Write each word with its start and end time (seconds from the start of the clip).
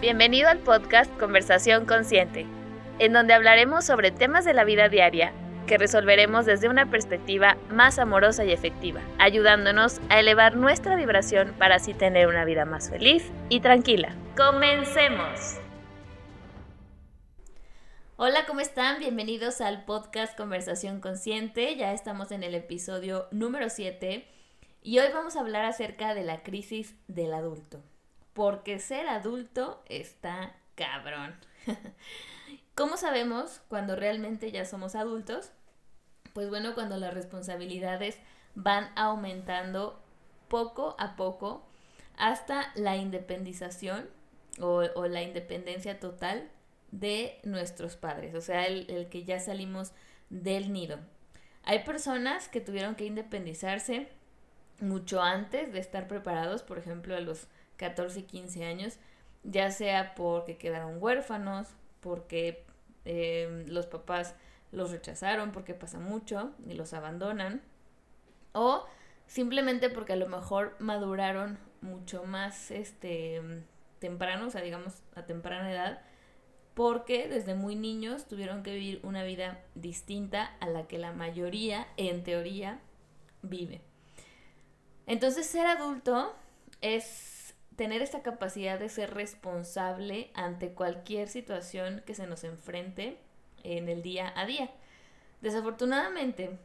Bienvenido 0.00 0.48
al 0.48 0.60
podcast 0.60 1.14
Conversación 1.18 1.84
Consciente, 1.84 2.46
en 2.98 3.12
donde 3.12 3.34
hablaremos 3.34 3.84
sobre 3.84 4.10
temas 4.10 4.46
de 4.46 4.54
la 4.54 4.64
vida 4.64 4.88
diaria 4.88 5.34
que 5.66 5.76
resolveremos 5.76 6.46
desde 6.46 6.70
una 6.70 6.90
perspectiva 6.90 7.58
más 7.68 7.98
amorosa 7.98 8.46
y 8.46 8.50
efectiva, 8.50 9.02
ayudándonos 9.18 10.00
a 10.08 10.18
elevar 10.18 10.56
nuestra 10.56 10.96
vibración 10.96 11.54
para 11.58 11.74
así 11.74 11.92
tener 11.92 12.28
una 12.28 12.46
vida 12.46 12.64
más 12.64 12.88
feliz 12.88 13.30
y 13.50 13.60
tranquila. 13.60 14.14
¡Comencemos! 14.38 15.58
Hola, 18.16 18.46
¿cómo 18.46 18.60
están? 18.60 19.00
Bienvenidos 19.00 19.60
al 19.60 19.84
podcast 19.84 20.34
Conversación 20.34 21.02
Consciente. 21.02 21.76
Ya 21.76 21.92
estamos 21.92 22.32
en 22.32 22.42
el 22.42 22.54
episodio 22.54 23.26
número 23.32 23.68
7 23.68 24.26
y 24.82 24.98
hoy 24.98 25.08
vamos 25.12 25.36
a 25.36 25.40
hablar 25.40 25.66
acerca 25.66 26.14
de 26.14 26.24
la 26.24 26.42
crisis 26.42 26.94
del 27.06 27.34
adulto. 27.34 27.82
Porque 28.40 28.78
ser 28.78 29.06
adulto 29.06 29.82
está 29.86 30.56
cabrón. 30.74 31.34
¿Cómo 32.74 32.96
sabemos 32.96 33.60
cuando 33.68 33.96
realmente 33.96 34.50
ya 34.50 34.64
somos 34.64 34.94
adultos? 34.94 35.52
Pues 36.32 36.48
bueno, 36.48 36.72
cuando 36.72 36.96
las 36.96 37.12
responsabilidades 37.12 38.16
van 38.54 38.88
aumentando 38.96 40.02
poco 40.48 40.96
a 40.98 41.16
poco 41.16 41.66
hasta 42.16 42.72
la 42.76 42.96
independización 42.96 44.08
o, 44.58 44.84
la 45.06 45.22
independencia 45.22 46.00
total 46.00 46.48
de 46.92 47.40
nuestros 47.44 47.96
padres, 47.96 48.34
o 48.34 48.40
sea, 48.40 48.66
el, 48.66 49.08
que 49.10 49.24
ya 49.24 49.38
salimos 49.38 49.92
del 50.30 50.72
nido. 50.72 50.98
Hay 51.62 51.80
personas 51.84 52.48
que 52.48 52.62
tuvieron 52.62 52.94
que 52.94 53.04
independizarse 53.04 54.08
mucho 54.80 55.20
antes 55.20 55.74
de 55.74 55.78
estar 55.78 56.08
preparados, 56.08 56.62
por 56.62 56.78
ejemplo, 56.78 57.14
a 57.14 57.20
los 57.20 57.46
14 57.80 58.20
y 58.20 58.22
15 58.24 58.64
años, 58.64 58.98
ya 59.42 59.70
sea 59.70 60.14
porque 60.14 60.58
quedaron 60.58 61.02
huérfanos, 61.02 61.68
porque 62.00 62.66
eh, 63.06 63.64
los 63.68 63.86
papás 63.86 64.34
los 64.70 64.90
rechazaron, 64.90 65.50
porque 65.50 65.72
pasa 65.72 65.98
mucho 65.98 66.52
y 66.68 66.74
los 66.74 66.92
abandonan, 66.92 67.62
o 68.52 68.84
simplemente 69.26 69.88
porque 69.88 70.12
a 70.12 70.16
lo 70.16 70.28
mejor 70.28 70.76
maduraron 70.78 71.58
mucho 71.80 72.24
más 72.24 72.70
este 72.70 73.40
temprano, 73.98 74.48
o 74.48 74.50
sea, 74.50 74.60
digamos 74.60 75.02
a 75.14 75.24
temprana 75.24 75.72
edad, 75.72 76.02
porque 76.74 77.28
desde 77.28 77.54
muy 77.54 77.76
niños 77.76 78.28
tuvieron 78.28 78.62
que 78.62 78.74
vivir 78.74 79.00
una 79.04 79.24
vida 79.24 79.64
distinta 79.74 80.54
a 80.60 80.66
la 80.66 80.86
que 80.86 80.98
la 80.98 81.12
mayoría, 81.12 81.86
en 81.96 82.24
teoría, 82.24 82.78
vive. 83.40 83.80
Entonces 85.06 85.46
ser 85.46 85.66
adulto 85.66 86.34
es 86.82 87.29
tener 87.80 88.02
esta 88.02 88.20
capacidad 88.20 88.78
de 88.78 88.90
ser 88.90 89.14
responsable 89.14 90.30
ante 90.34 90.74
cualquier 90.74 91.28
situación 91.28 92.02
que 92.04 92.14
se 92.14 92.26
nos 92.26 92.44
enfrente 92.44 93.16
en 93.62 93.88
el 93.88 94.02
día 94.02 94.34
a 94.36 94.44
día. 94.44 94.70
Desafortunadamente, 95.40 96.58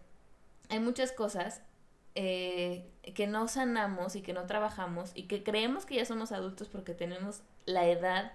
hay 0.68 0.82
muchas 0.82 1.14
cosas 1.14 1.62
eh, 2.16 2.92
que 3.14 3.28
no 3.28 3.48
sanamos 3.48 4.18
y 4.18 4.24
que 4.24 4.34
no 4.34 4.46
trabajamos 4.46 5.14
y 5.16 5.24
que 5.30 5.42
creemos 5.42 5.86
que 5.86 5.96
ya 5.96 6.04
somos 6.04 6.34
adultos 6.34 6.68
porque 6.68 6.94
tenemos 6.94 7.44
la 7.66 7.88
edad 7.88 8.34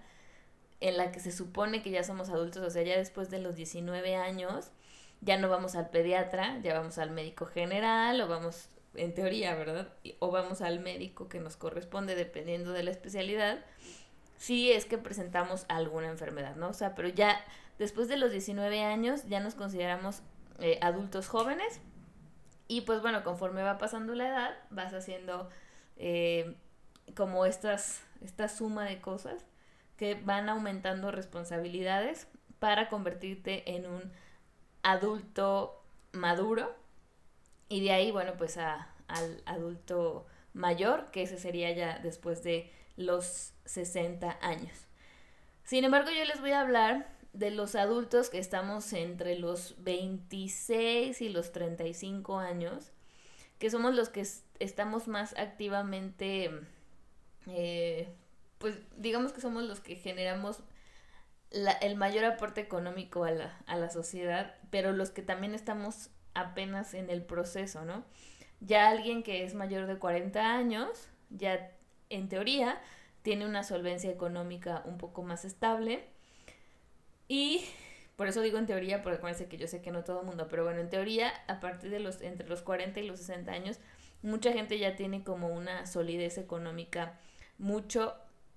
en 0.80 0.96
la 0.96 1.12
que 1.12 1.20
se 1.20 1.32
supone 1.32 1.82
que 1.82 1.90
ya 1.90 2.02
somos 2.02 2.30
adultos, 2.30 2.62
o 2.62 2.70
sea, 2.70 2.82
ya 2.82 2.96
después 2.96 3.28
de 3.28 3.40
los 3.40 3.56
19 3.56 4.16
años, 4.16 4.70
ya 5.20 5.36
no 5.36 5.50
vamos 5.50 5.74
al 5.74 5.90
pediatra, 5.90 6.58
ya 6.62 6.72
vamos 6.72 6.96
al 6.96 7.10
médico 7.10 7.44
general 7.44 8.22
o 8.22 8.26
vamos, 8.26 8.70
en 8.94 9.14
teoría, 9.14 9.54
¿verdad? 9.54 9.92
O 10.18 10.30
vamos 10.30 10.60
al 10.62 10.80
médico 10.80 11.28
que 11.28 11.40
nos 11.40 11.56
corresponde 11.56 12.14
dependiendo 12.14 12.72
de 12.72 12.82
la 12.82 12.90
especialidad, 12.90 13.64
si 14.36 14.72
es 14.72 14.86
que 14.86 14.98
presentamos 14.98 15.66
alguna 15.68 16.08
enfermedad, 16.08 16.56
¿no? 16.56 16.68
O 16.68 16.74
sea, 16.74 16.94
pero 16.94 17.08
ya 17.08 17.44
después 17.78 18.08
de 18.08 18.16
los 18.16 18.30
19 18.30 18.82
años 18.82 19.26
ya 19.28 19.40
nos 19.40 19.54
consideramos 19.54 20.22
eh, 20.60 20.78
adultos 20.82 21.28
jóvenes 21.28 21.80
y 22.68 22.82
pues 22.82 23.02
bueno, 23.02 23.24
conforme 23.24 23.62
va 23.62 23.78
pasando 23.78 24.14
la 24.14 24.28
edad, 24.28 24.58
vas 24.70 24.94
haciendo 24.94 25.48
eh, 25.96 26.54
como 27.16 27.44
estas, 27.44 28.02
esta 28.22 28.48
suma 28.48 28.84
de 28.84 29.00
cosas 29.00 29.44
que 29.96 30.14
van 30.14 30.48
aumentando 30.48 31.10
responsabilidades 31.10 32.28
para 32.58 32.88
convertirte 32.88 33.74
en 33.74 33.86
un 33.86 34.12
adulto 34.82 35.82
maduro 36.12 36.74
y 37.70 37.80
de 37.82 37.92
ahí, 37.92 38.10
bueno, 38.10 38.34
pues 38.36 38.58
a, 38.58 38.94
al 39.08 39.42
adulto 39.46 40.26
mayor, 40.52 41.10
que 41.10 41.22
ese 41.22 41.38
sería 41.38 41.72
ya 41.72 41.98
después 42.00 42.42
de 42.42 42.70
los 42.96 43.54
60 43.64 44.38
años. 44.42 44.76
Sin 45.64 45.84
embargo, 45.84 46.10
yo 46.10 46.24
les 46.26 46.42
voy 46.42 46.50
a 46.50 46.60
hablar 46.60 47.08
de 47.32 47.50
los 47.50 47.74
adultos 47.74 48.28
que 48.28 48.38
estamos 48.38 48.92
entre 48.92 49.38
los 49.38 49.82
26 49.82 51.22
y 51.22 51.28
los 51.30 51.52
35 51.52 52.38
años, 52.38 52.92
que 53.58 53.70
somos 53.70 53.94
los 53.94 54.10
que 54.10 54.26
estamos 54.58 55.08
más 55.08 55.34
activamente 55.38 56.50
eh, 57.46 58.08
pues 58.58 58.78
digamos 58.96 59.32
que 59.32 59.40
somos 59.40 59.62
los 59.64 59.80
que 59.80 59.96
generamos 59.96 60.58
el 61.50 61.96
mayor 61.96 62.24
aporte 62.24 62.60
económico 62.60 63.24
a 63.24 63.32
la, 63.32 63.58
a 63.66 63.76
la 63.76 63.90
sociedad, 63.90 64.54
pero 64.70 64.92
los 64.92 65.10
que 65.10 65.22
también 65.22 65.54
estamos 65.54 66.10
apenas 66.34 66.94
en 66.94 67.10
el 67.10 67.22
proceso, 67.22 67.84
¿no? 67.84 68.04
Ya 68.60 68.88
alguien 68.88 69.22
que 69.22 69.44
es 69.44 69.54
mayor 69.54 69.86
de 69.86 69.98
40 69.98 70.54
años, 70.54 71.08
ya 71.30 71.70
en 72.10 72.28
teoría 72.28 72.80
tiene 73.22 73.46
una 73.46 73.62
solvencia 73.62 74.10
económica 74.10 74.82
un 74.84 74.98
poco 74.98 75.22
más 75.22 75.44
estable 75.44 76.04
y 77.28 77.64
por 78.16 78.28
eso 78.28 78.42
digo 78.42 78.58
en 78.58 78.66
teoría, 78.66 79.02
porque 79.02 79.16
acuérdense 79.16 79.48
que 79.48 79.56
yo 79.56 79.66
sé 79.66 79.80
que 79.80 79.90
no 79.90 80.04
todo 80.04 80.20
el 80.20 80.26
mundo, 80.26 80.46
pero 80.50 80.64
bueno, 80.64 80.80
en 80.80 80.90
teoría, 80.90 81.32
a 81.46 81.58
partir 81.58 81.90
de 81.90 82.00
los, 82.00 82.20
entre 82.20 82.46
los 82.48 82.60
40 82.60 83.00
y 83.00 83.06
los 83.06 83.20
60 83.20 83.50
años, 83.50 83.78
mucha 84.20 84.52
gente 84.52 84.78
ya 84.78 84.94
tiene 84.94 85.24
como 85.24 85.48
una 85.48 85.86
solidez 85.86 86.36
económica 86.36 87.18
mucho 87.56 88.14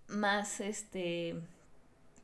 más, 0.07 0.59
este, 0.59 1.39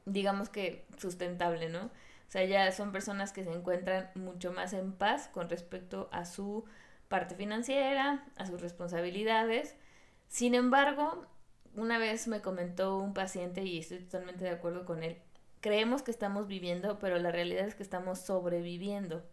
digamos 0.06 0.50
que 0.50 0.86
sustentable, 0.98 1.70
¿no? 1.70 1.90
O 2.30 2.32
sea, 2.32 2.46
ya 2.46 2.72
son 2.72 2.92
personas 2.92 3.34
que 3.34 3.44
se 3.44 3.52
encuentran 3.52 4.12
mucho 4.14 4.52
más 4.52 4.74
en 4.74 4.92
paz 4.94 5.30
con 5.34 5.50
respecto 5.50 6.10
a 6.12 6.26
su 6.26 6.64
parte 7.08 7.34
financiera, 7.34 8.24
a 8.36 8.46
sus 8.46 8.62
responsabilidades. 8.62 9.76
Sin 10.28 10.54
embargo, 10.54 11.26
una 11.74 11.98
vez 11.98 12.28
me 12.28 12.42
comentó 12.42 13.00
un 13.00 13.16
paciente 13.16 13.64
y 13.64 13.80
estoy 13.80 13.98
totalmente 14.02 14.44
de 14.44 14.52
acuerdo 14.52 14.86
con 14.86 15.02
él, 15.02 15.18
creemos 15.60 16.04
que 16.04 16.12
estamos 16.12 16.46
viviendo, 16.46 17.00
pero 17.00 17.18
la 17.18 17.32
realidad 17.32 17.68
es 17.68 17.74
que 17.74 17.82
estamos 17.82 18.20
sobreviviendo. 18.20 19.26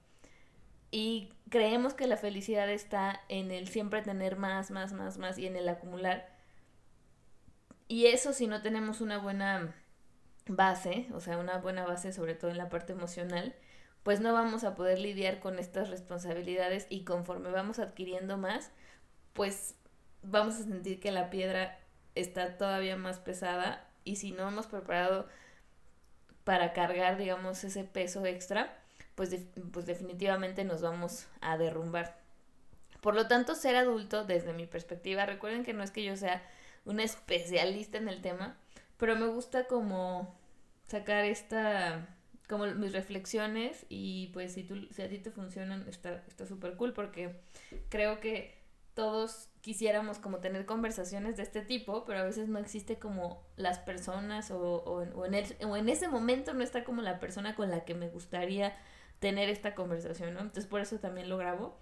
Y 0.90 1.34
creemos 1.50 1.92
que 1.92 2.06
la 2.06 2.16
felicidad 2.16 2.70
está 2.70 3.20
en 3.28 3.50
el 3.50 3.68
siempre 3.68 4.00
tener 4.00 4.38
más, 4.38 4.70
más, 4.70 4.94
más, 4.94 5.18
más 5.18 5.36
y 5.36 5.46
en 5.46 5.56
el 5.56 5.68
acumular. 5.68 6.34
Y 7.88 8.06
eso 8.06 8.32
si 8.32 8.46
no 8.46 8.62
tenemos 8.62 9.02
una 9.02 9.18
buena 9.18 9.74
base, 10.46 11.06
o 11.12 11.20
sea, 11.20 11.38
una 11.38 11.58
buena 11.58 11.84
base 11.84 12.12
sobre 12.12 12.34
todo 12.34 12.50
en 12.50 12.58
la 12.58 12.68
parte 12.68 12.92
emocional, 12.92 13.54
pues 14.02 14.20
no 14.20 14.32
vamos 14.32 14.64
a 14.64 14.74
poder 14.74 14.98
lidiar 14.98 15.40
con 15.40 15.58
estas 15.58 15.90
responsabilidades 15.90 16.86
y 16.88 17.04
conforme 17.04 17.50
vamos 17.50 17.78
adquiriendo 17.78 18.36
más, 18.36 18.70
pues 19.32 19.74
vamos 20.22 20.54
a 20.54 20.64
sentir 20.64 21.00
que 21.00 21.10
la 21.10 21.30
piedra 21.30 21.78
está 22.14 22.56
todavía 22.56 22.96
más 22.96 23.18
pesada 23.18 23.86
y 24.04 24.16
si 24.16 24.32
no 24.32 24.48
hemos 24.48 24.66
preparado 24.66 25.26
para 26.44 26.72
cargar, 26.72 27.16
digamos, 27.16 27.64
ese 27.64 27.82
peso 27.82 28.24
extra, 28.24 28.78
pues, 29.16 29.34
pues 29.72 29.86
definitivamente 29.86 30.64
nos 30.64 30.80
vamos 30.82 31.26
a 31.40 31.58
derrumbar. 31.58 32.20
Por 33.00 33.14
lo 33.16 33.26
tanto, 33.26 33.54
ser 33.54 33.74
adulto, 33.74 34.24
desde 34.24 34.52
mi 34.52 34.66
perspectiva, 34.66 35.26
recuerden 35.26 35.64
que 35.64 35.72
no 35.72 35.82
es 35.82 35.90
que 35.90 36.04
yo 36.04 36.16
sea 36.16 36.42
una 36.84 37.02
especialista 37.02 37.98
en 37.98 38.08
el 38.08 38.22
tema, 38.22 38.56
pero 38.96 39.16
me 39.16 39.26
gusta 39.26 39.66
como 39.66 40.38
sacar 40.86 41.24
esta 41.24 42.08
como 42.48 42.66
mis 42.66 42.92
reflexiones 42.92 43.86
y 43.88 44.28
pues 44.28 44.52
si 44.52 44.62
tú 44.62 44.86
si 44.92 45.02
a 45.02 45.08
ti 45.08 45.18
te 45.18 45.32
funcionan 45.32 45.86
está 45.88 46.46
súper 46.46 46.76
cool 46.76 46.92
porque 46.92 47.40
creo 47.88 48.20
que 48.20 48.56
todos 48.96 49.50
quisiéramos 49.60 50.18
como 50.18 50.38
tener 50.38 50.64
conversaciones 50.64 51.36
de 51.36 51.42
este 51.42 51.60
tipo, 51.60 52.06
pero 52.06 52.20
a 52.20 52.24
veces 52.24 52.48
no 52.48 52.58
existe 52.58 52.98
como 52.98 53.42
las 53.56 53.78
personas 53.78 54.50
o, 54.50 54.58
o, 54.58 55.02
en, 55.02 55.34
o 55.66 55.76
en 55.76 55.88
ese 55.90 56.08
momento 56.08 56.54
no 56.54 56.64
está 56.64 56.82
como 56.82 57.02
la 57.02 57.20
persona 57.20 57.54
con 57.54 57.70
la 57.70 57.84
que 57.84 57.94
me 57.94 58.08
gustaría 58.08 58.74
tener 59.18 59.50
esta 59.50 59.74
conversación, 59.74 60.32
¿no? 60.32 60.40
Entonces 60.40 60.66
por 60.66 60.80
eso 60.80 60.98
también 60.98 61.28
lo 61.28 61.36
grabo 61.36 61.76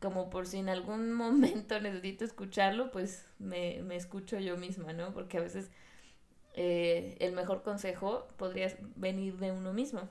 como 0.00 0.30
por 0.30 0.46
si 0.46 0.56
en 0.56 0.70
algún 0.70 1.12
momento 1.24 1.78
necesito 1.80 2.24
escucharlo, 2.24 2.90
pues 2.90 3.26
me, 3.38 3.82
me 3.82 3.96
escucho 3.96 4.38
yo 4.38 4.56
misma, 4.56 4.94
¿no? 4.94 5.12
Porque 5.12 5.36
a 5.36 5.42
veces 5.42 5.70
eh, 6.54 7.16
el 7.20 7.32
mejor 7.32 7.62
consejo 7.62 8.28
podría 8.36 8.72
venir 8.96 9.38
de 9.38 9.50
uno 9.52 9.72
mismo, 9.72 10.08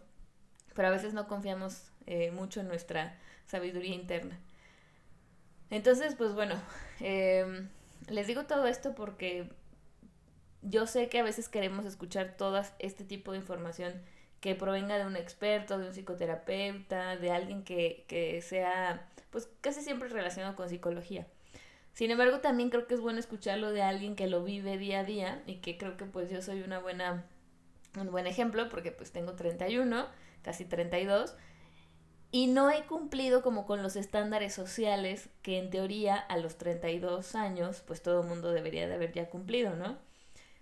pero 0.75 0.89
a 0.89 0.91
veces 0.91 1.13
no 1.13 1.27
confiamos 1.27 1.91
eh, 2.05 2.31
mucho 2.31 2.59
en 2.59 2.67
nuestra 2.67 3.17
sabiduría 3.45 3.95
interna. 3.95 4.39
Entonces, 5.69 6.15
pues 6.15 6.33
bueno, 6.33 6.55
em, 6.99 7.69
les 8.09 8.27
digo 8.27 8.45
todo 8.45 8.67
esto 8.67 8.93
porque 8.93 9.49
yo 10.61 10.85
sé 10.85 11.09
que 11.09 11.19
a 11.19 11.23
veces 11.23 11.49
queremos 11.49 11.85
escuchar 11.85 12.35
todo 12.37 12.61
este 12.79 13.03
tipo 13.03 13.31
de 13.31 13.39
información 13.39 14.01
que 14.41 14.55
provenga 14.55 14.97
de 14.97 15.05
un 15.05 15.15
experto, 15.15 15.77
de 15.77 15.87
un 15.87 15.93
psicoterapeuta, 15.93 17.15
de 17.15 17.31
alguien 17.31 17.63
que, 17.63 18.05
que 18.09 18.41
sea, 18.41 19.09
pues 19.31 19.49
casi 19.61 19.81
siempre 19.81 20.09
relacionado 20.09 20.55
con 20.55 20.67
psicología. 20.67 21.25
Sin 21.93 22.09
embargo, 22.09 22.39
también 22.39 22.69
creo 22.69 22.87
que 22.87 22.95
es 22.95 23.01
bueno 23.01 23.19
escucharlo 23.19 23.71
de 23.71 23.83
alguien 23.83 24.15
que 24.15 24.27
lo 24.27 24.43
vive 24.43 24.77
día 24.77 25.01
a 25.01 25.03
día 25.03 25.43
y 25.45 25.55
que 25.57 25.77
creo 25.77 25.95
que 25.95 26.05
pues 26.05 26.29
yo 26.29 26.41
soy 26.41 26.61
una 26.61 26.79
buena, 26.79 27.25
un 27.99 28.11
buen 28.11 28.27
ejemplo 28.27 28.67
porque 28.69 28.91
pues 28.91 29.11
tengo 29.11 29.33
31, 29.33 30.07
casi 30.41 30.65
32 30.65 31.35
y 32.31 32.47
no 32.47 32.71
he 32.71 32.83
cumplido 32.87 33.43
como 33.43 33.67
con 33.67 33.83
los 33.83 33.95
estándares 33.95 34.55
sociales 34.55 35.29
que 35.43 35.59
en 35.59 35.69
teoría 35.69 36.15
a 36.17 36.37
los 36.37 36.57
32 36.57 37.35
años 37.35 37.83
pues 37.85 38.01
todo 38.01 38.21
el 38.21 38.27
mundo 38.27 38.51
debería 38.51 38.87
de 38.87 38.95
haber 38.95 39.11
ya 39.13 39.29
cumplido, 39.29 39.75
¿no? 39.75 39.99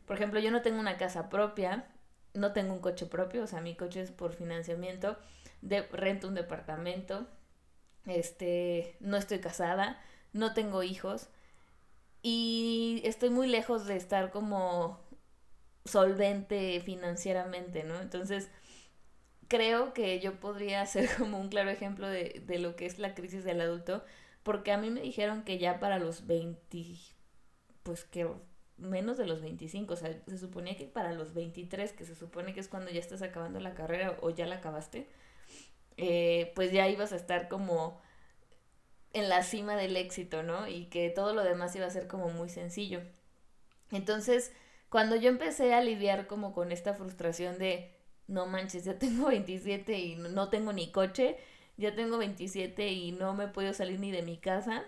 Por 0.06 0.18
ejemplo, 0.18 0.42
yo 0.42 0.52
no 0.52 0.62
tengo 0.62 0.82
una 0.82 0.98
casa 0.98 1.30
propia, 1.30 1.86
no 2.34 2.52
tengo 2.52 2.74
un 2.74 2.82
coche 2.82 3.06
propio, 3.06 3.44
o 3.44 3.48
sea, 3.48 3.62
mi 3.62 3.76
coche 3.76 4.02
es 4.02 4.12
por 4.12 4.34
financiamiento, 4.34 5.18
de, 5.62 5.84
rento 5.84 6.28
un 6.28 6.36
departamento, 6.36 7.26
este, 8.06 8.98
no 9.00 9.16
estoy 9.16 9.40
casada, 9.40 10.02
no 10.34 10.54
tengo 10.54 10.84
hijos 10.84 11.30
y 12.22 13.02
estoy 13.04 13.30
muy 13.30 13.48
lejos 13.48 13.86
de 13.88 13.96
estar 13.96 14.32
como 14.32 15.00
solvente 15.86 16.80
financieramente, 16.82 17.84
¿no? 17.84 18.00
Entonces, 18.02 18.50
creo 19.48 19.94
que 19.94 20.20
yo 20.20 20.40
podría 20.40 20.86
ser 20.88 21.10
como 21.18 21.40
un 21.40 21.50
claro 21.50 21.70
ejemplo 21.70 22.08
de, 22.08 22.44
de 22.46 22.60
lo 22.60 22.76
que 22.76 22.86
es 22.86 23.00
la 23.00 23.16
crisis 23.16 23.44
del 23.44 23.62
adulto, 23.62 24.04
porque 24.44 24.72
a 24.72 24.78
mí 24.78 24.90
me 24.90 25.02
dijeron 25.02 25.44
que 25.44 25.58
ya 25.58 25.80
para 25.80 26.00
los 26.00 26.28
20, 26.28 26.86
pues 27.84 28.04
que 28.06 28.28
menos 28.78 29.18
de 29.18 29.28
los 29.28 29.42
25, 29.42 29.94
o 29.94 29.98
sea, 29.98 30.22
se 30.28 30.38
suponía 30.38 30.76
que 30.76 30.86
para 30.86 31.14
los 31.14 31.34
23, 31.34 31.94
que 31.94 32.06
se 32.06 32.16
supone 32.16 32.54
que 32.54 32.60
es 32.60 32.68
cuando 32.68 32.92
ya 32.92 33.00
estás 33.00 33.22
acabando 33.22 33.60
la 33.60 33.74
carrera 33.76 34.18
o 34.22 34.30
ya 34.32 34.48
la 34.48 34.56
acabaste, 34.56 35.08
eh, 35.98 36.52
pues 36.56 36.72
ya 36.72 36.88
ibas 36.90 37.14
a 37.14 37.16
estar 37.16 37.48
como 37.48 38.02
en 39.14 39.30
la 39.30 39.44
cima 39.44 39.76
del 39.76 39.98
éxito, 39.98 40.44
¿no? 40.44 40.68
Y 40.68 40.86
que 40.86 41.10
todo 41.10 41.34
lo 41.34 41.44
demás 41.44 41.76
iba 41.76 41.86
a 41.86 41.90
ser 41.90 42.08
como 42.08 42.30
muy 42.30 42.50
sencillo. 42.50 43.02
Entonces, 43.92 44.52
cuando 44.90 45.16
yo 45.16 45.30
empecé 45.30 45.74
a 45.74 45.82
lidiar 45.82 46.28
como 46.28 46.54
con 46.54 46.72
esta 46.72 46.94
frustración 46.94 47.58
de, 47.58 47.92
no 48.28 48.46
manches, 48.46 48.86
ya 48.86 48.98
tengo 48.98 49.28
27 49.30 50.00
y 50.00 50.16
no 50.16 50.50
tengo 50.50 50.74
ni 50.74 50.92
coche, 50.92 51.38
ya 51.78 51.96
tengo 51.96 52.18
27 52.18 52.90
y 52.90 53.12
no 53.12 53.34
me 53.34 53.48
puedo 53.48 53.74
salir 53.74 54.00
ni 54.00 54.12
de 54.12 54.22
mi 54.22 54.38
casa 54.38 54.86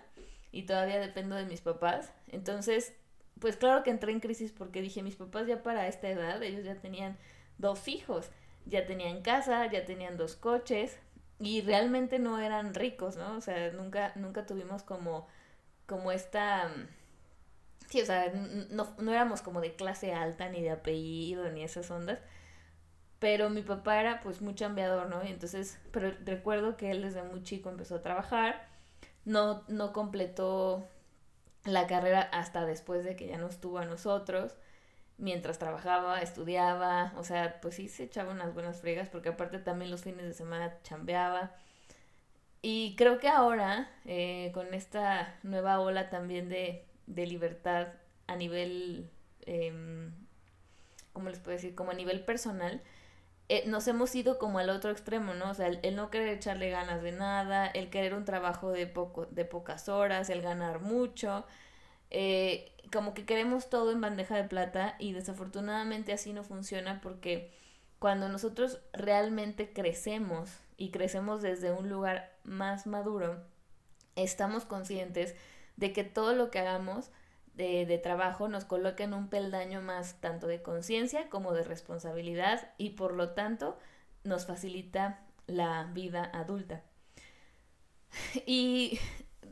y 0.52 0.62
todavía 0.62 1.00
dependo 1.00 1.34
de 1.36 1.44
mis 1.44 1.60
papás. 1.60 2.12
Entonces, 2.28 2.94
pues 3.40 3.56
claro 3.56 3.82
que 3.82 3.90
entré 3.90 4.12
en 4.12 4.20
crisis 4.20 4.52
porque 4.52 4.80
dije, 4.80 5.02
mis 5.02 5.16
papás 5.16 5.46
ya 5.46 5.62
para 5.62 5.88
esta 5.88 6.08
edad, 6.08 6.42
ellos 6.42 6.64
ya 6.64 6.76
tenían 6.76 7.18
dos 7.58 7.88
hijos, 7.88 8.30
ya 8.64 8.86
tenían 8.86 9.22
casa, 9.22 9.70
ya 9.70 9.84
tenían 9.84 10.16
dos 10.16 10.36
coches 10.36 10.98
y 11.40 11.62
realmente 11.62 12.18
no 12.18 12.38
eran 12.38 12.74
ricos, 12.74 13.16
¿no? 13.16 13.36
O 13.36 13.40
sea, 13.40 13.72
nunca, 13.72 14.12
nunca 14.16 14.46
tuvimos 14.46 14.82
como, 14.82 15.28
como 15.86 16.12
esta... 16.12 16.70
Sí, 17.88 18.00
o 18.00 18.06
sea, 18.06 18.32
no, 18.70 18.94
no 18.98 19.12
éramos 19.12 19.42
como 19.42 19.60
de 19.60 19.74
clase 19.76 20.14
alta, 20.14 20.48
ni 20.48 20.62
de 20.62 20.70
apellido, 20.70 21.50
ni 21.50 21.62
esas 21.62 21.90
ondas 21.90 22.18
pero 23.24 23.48
mi 23.48 23.62
papá 23.62 24.00
era 24.00 24.20
pues 24.20 24.42
muy 24.42 24.54
chambeador, 24.54 25.08
¿no? 25.08 25.24
Y 25.24 25.28
entonces, 25.28 25.78
pero 25.92 26.12
recuerdo 26.26 26.76
que 26.76 26.90
él 26.90 27.00
desde 27.00 27.22
muy 27.22 27.42
chico 27.42 27.70
empezó 27.70 27.96
a 27.96 28.02
trabajar, 28.02 28.68
no, 29.24 29.64
no 29.68 29.94
completó 29.94 30.86
la 31.64 31.86
carrera 31.86 32.20
hasta 32.20 32.66
después 32.66 33.02
de 33.02 33.16
que 33.16 33.26
ya 33.26 33.38
no 33.38 33.48
estuvo 33.48 33.78
a 33.78 33.86
nosotros, 33.86 34.56
mientras 35.18 35.58
trabajaba, 35.58 36.20
estudiaba, 36.20 37.12
o 37.16 37.24
sea, 37.24 37.60
pues 37.60 37.76
sí 37.76 37.88
se 37.88 38.04
echaba 38.04 38.32
unas 38.32 38.54
buenas 38.54 38.80
fregas, 38.80 39.08
porque 39.08 39.30
aparte 39.30 39.58
también 39.58 39.90
los 39.90 40.02
fines 40.02 40.24
de 40.24 40.34
semana 40.34 40.78
chambeaba. 40.82 41.54
Y 42.62 42.96
creo 42.96 43.18
que 43.18 43.28
ahora, 43.28 43.90
eh, 44.06 44.50
con 44.54 44.72
esta 44.74 45.36
nueva 45.42 45.80
ola 45.80 46.10
también 46.10 46.48
de, 46.48 46.86
de 47.06 47.26
libertad 47.26 47.88
a 48.26 48.36
nivel, 48.36 49.10
eh, 49.42 50.10
¿cómo 51.12 51.28
les 51.28 51.38
puedo 51.40 51.56
decir? 51.56 51.74
Como 51.74 51.90
a 51.90 51.94
nivel 51.94 52.24
personal, 52.24 52.82
eh, 53.48 53.64
nos 53.66 53.86
hemos 53.88 54.14
ido 54.14 54.38
como 54.38 54.58
al 54.58 54.70
otro 54.70 54.90
extremo, 54.90 55.34
¿no? 55.34 55.50
O 55.50 55.54
sea, 55.54 55.66
el, 55.66 55.96
no 55.96 56.10
querer 56.10 56.28
echarle 56.28 56.70
ganas 56.70 57.02
de 57.02 57.12
nada, 57.12 57.66
el 57.66 57.90
querer 57.90 58.14
un 58.14 58.24
trabajo 58.24 58.70
de, 58.70 58.86
poco, 58.86 59.26
de 59.26 59.44
pocas 59.44 59.88
horas, 59.90 60.30
el 60.30 60.40
ganar 60.40 60.80
mucho, 60.80 61.44
eh, 62.16 62.70
como 62.92 63.12
que 63.12 63.26
queremos 63.26 63.68
todo 63.68 63.90
en 63.90 64.00
bandeja 64.00 64.36
de 64.36 64.44
plata 64.44 64.94
y 65.00 65.12
desafortunadamente 65.12 66.12
así 66.12 66.32
no 66.32 66.44
funciona 66.44 67.00
porque 67.00 67.52
cuando 67.98 68.28
nosotros 68.28 68.80
realmente 68.92 69.72
crecemos 69.72 70.60
y 70.76 70.92
crecemos 70.92 71.42
desde 71.42 71.72
un 71.72 71.88
lugar 71.88 72.32
más 72.44 72.86
maduro, 72.86 73.42
estamos 74.14 74.64
conscientes 74.64 75.34
de 75.74 75.92
que 75.92 76.04
todo 76.04 76.34
lo 76.34 76.52
que 76.52 76.60
hagamos 76.60 77.10
de, 77.54 77.98
trabajo 78.00 78.46
nos 78.46 78.64
coloca 78.64 79.02
en 79.02 79.12
un 79.12 79.28
peldaño 79.28 79.82
más 79.82 80.20
tanto 80.20 80.46
de 80.46 80.62
conciencia 80.62 81.28
como 81.30 81.52
de 81.52 81.64
responsabilidad 81.64 82.70
y 82.78 82.90
por 82.90 83.12
lo 83.12 83.30
tanto 83.30 83.76
nos 84.22 84.46
facilita 84.46 85.26
la 85.48 85.90
vida 85.92 86.30
adulta. 86.32 86.84
Y 88.46 89.00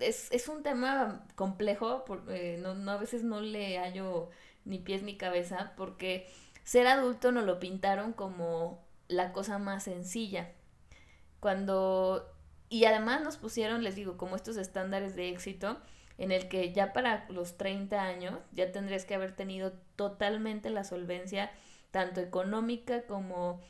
es, 0.08 0.49
un 0.49 0.62
tema 0.62 1.26
complejo, 1.34 2.04
porque 2.04 2.58
no, 2.60 2.75
no, 2.75 2.93
a 2.93 2.96
veces 2.96 3.22
no 3.22 3.40
le 3.40 3.78
hallo 3.78 4.31
ni 4.64 4.78
pies 4.78 5.02
ni 5.02 5.16
cabeza, 5.16 5.72
porque 5.76 6.26
ser 6.64 6.87
adulto 6.87 7.32
nos 7.32 7.44
lo 7.44 7.58
pintaron 7.58 8.12
como 8.12 8.84
la 9.08 9.32
cosa 9.32 9.58
más 9.58 9.84
sencilla. 9.84 10.52
Cuando... 11.40 12.28
Y 12.69 12.87
además 12.87 13.22
nos 13.22 13.37
pusieron, 13.37 13.84
les 13.84 13.96
digo, 13.96 14.16
como 14.16 14.34
estos 14.34 14.56
estándares 14.56 15.14
de 15.14 15.28
éxito 15.28 15.78
en 16.19 16.32
el 16.32 16.49
que 16.49 16.72
ya 16.72 16.93
para 16.93 17.26
los 17.28 17.56
30 17.56 18.00
años 18.00 18.38
ya 18.52 18.70
tendrías 18.72 19.04
que 19.04 19.14
haber 19.14 19.34
tenido 19.34 19.72
totalmente 19.96 20.70
la 20.70 20.84
solvencia, 20.84 21.50
tanto 21.90 22.20
económica 22.20 23.06
como 23.06 23.60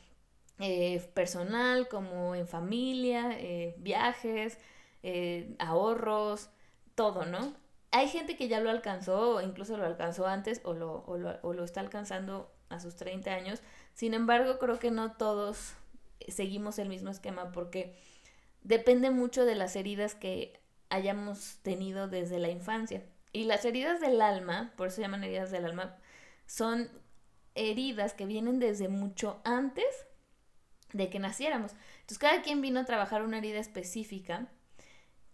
eh, 0.59 1.01
personal, 1.13 1.87
como 1.87 2.35
en 2.35 2.47
familia, 2.47 3.37
eh, 3.39 3.75
viajes, 3.77 4.59
eh, 5.03 5.55
ahorros, 5.59 6.49
todo, 6.95 7.25
¿no? 7.25 7.53
Hay 7.91 8.07
gente 8.07 8.35
que 8.35 8.47
ya 8.47 8.59
lo 8.59 8.69
alcanzó, 8.69 9.41
incluso 9.41 9.77
lo 9.77 9.85
alcanzó 9.85 10.25
antes, 10.25 10.61
o 10.63 10.73
lo, 10.73 11.03
o 11.05 11.17
lo, 11.17 11.37
o 11.43 11.53
lo 11.53 11.63
está 11.63 11.81
alcanzando 11.81 12.51
a 12.69 12.79
sus 12.79 12.95
30 12.95 13.31
años. 13.31 13.61
Sin 13.93 14.13
embargo, 14.13 14.57
creo 14.57 14.79
que 14.79 14.91
no 14.91 15.11
todos 15.13 15.75
seguimos 16.27 16.79
el 16.79 16.89
mismo 16.89 17.09
esquema 17.09 17.51
porque 17.51 17.95
depende 18.61 19.11
mucho 19.11 19.45
de 19.45 19.55
las 19.55 19.75
heridas 19.75 20.15
que 20.15 20.59
hayamos 20.89 21.57
tenido 21.61 22.07
desde 22.07 22.39
la 22.39 22.49
infancia. 22.49 23.03
Y 23.31 23.45
las 23.45 23.65
heridas 23.65 23.99
del 23.99 24.21
alma, 24.21 24.73
por 24.77 24.87
eso 24.87 24.97
se 24.97 25.01
llaman 25.01 25.23
heridas 25.23 25.51
del 25.51 25.65
alma, 25.65 25.97
son 26.45 26.89
heridas 27.55 28.13
que 28.13 28.25
vienen 28.25 28.59
desde 28.59 28.87
mucho 28.87 29.41
antes 29.43 29.85
de 30.93 31.09
que 31.09 31.19
naciéramos. 31.19 31.71
Entonces 32.01 32.19
cada 32.19 32.41
quien 32.41 32.61
vino 32.61 32.79
a 32.79 32.85
trabajar 32.85 33.23
una 33.23 33.39
herida 33.39 33.59
específica 33.59 34.47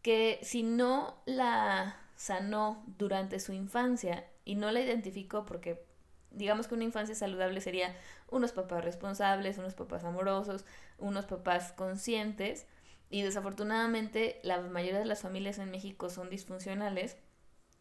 que 0.01 0.39
si 0.43 0.63
no 0.63 1.21
la 1.25 1.97
sanó 2.15 2.83
durante 2.97 3.39
su 3.39 3.53
infancia 3.53 4.27
y 4.45 4.55
no 4.55 4.71
la 4.71 4.81
identificó 4.81 5.45
porque 5.45 5.85
digamos 6.31 6.67
que 6.67 6.75
una 6.75 6.83
infancia 6.83 7.15
saludable 7.15 7.61
sería 7.61 7.95
unos 8.29 8.51
papás 8.51 8.83
responsables, 8.83 9.57
unos 9.57 9.73
papás 9.73 10.03
amorosos, 10.03 10.65
unos 10.97 11.25
papás 11.25 11.71
conscientes, 11.73 12.65
y 13.09 13.23
desafortunadamente 13.23 14.39
la 14.43 14.61
mayoría 14.61 14.99
de 14.99 15.05
las 15.05 15.21
familias 15.21 15.57
en 15.57 15.71
México 15.71 16.09
son 16.09 16.29
disfuncionales. 16.29 17.17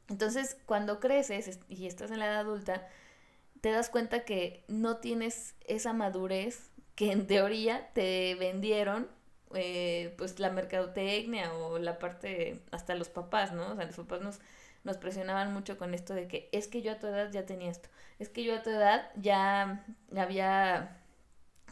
Entonces, 0.08 0.56
cuando 0.64 1.00
creces 1.00 1.60
y 1.68 1.86
estás 1.86 2.10
en 2.10 2.20
la 2.20 2.26
edad 2.26 2.40
adulta, 2.40 2.88
te 3.60 3.70
das 3.70 3.90
cuenta 3.90 4.24
que 4.24 4.64
no 4.68 4.96
tienes 4.96 5.54
esa 5.66 5.92
madurez 5.92 6.70
que 6.94 7.12
en 7.12 7.26
teoría 7.26 7.90
te 7.92 8.34
vendieron 8.36 9.08
eh, 9.54 10.14
pues 10.18 10.38
la 10.40 10.50
mercadotecnia 10.50 11.52
o 11.54 11.78
la 11.78 11.98
parte, 11.98 12.60
hasta 12.70 12.94
los 12.94 13.08
papás, 13.08 13.52
¿no? 13.52 13.72
O 13.72 13.76
sea, 13.76 13.86
los 13.86 13.96
papás 13.96 14.20
nos, 14.20 14.40
nos 14.84 14.96
presionaban 14.98 15.52
mucho 15.52 15.78
con 15.78 15.94
esto 15.94 16.14
de 16.14 16.28
que 16.28 16.48
es 16.52 16.68
que 16.68 16.82
yo 16.82 16.92
a 16.92 16.98
tu 16.98 17.06
edad 17.06 17.30
ya 17.32 17.46
tenía 17.46 17.70
esto, 17.70 17.88
es 18.18 18.28
que 18.28 18.44
yo 18.44 18.54
a 18.54 18.62
tu 18.62 18.70
edad 18.70 19.10
ya 19.16 19.84
había 20.16 20.98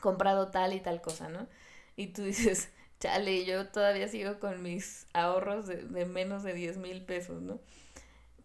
comprado 0.01 0.49
tal 0.51 0.73
y 0.73 0.81
tal 0.81 1.01
cosa, 1.03 1.29
¿no? 1.29 1.47
Y 1.97 2.09
tú 2.09 2.23
dices, 2.23 2.71
chale, 3.01 3.45
yo 3.45 3.69
todavía 3.69 4.09
sigo 4.09 4.39
con 4.41 4.63
mis 4.63 5.07
ahorros 5.13 5.67
de, 5.67 6.05
menos 6.07 6.43
de 6.43 6.55
10 6.55 6.79
mil 6.79 7.03
pesos, 7.03 7.43
¿no? 7.43 7.61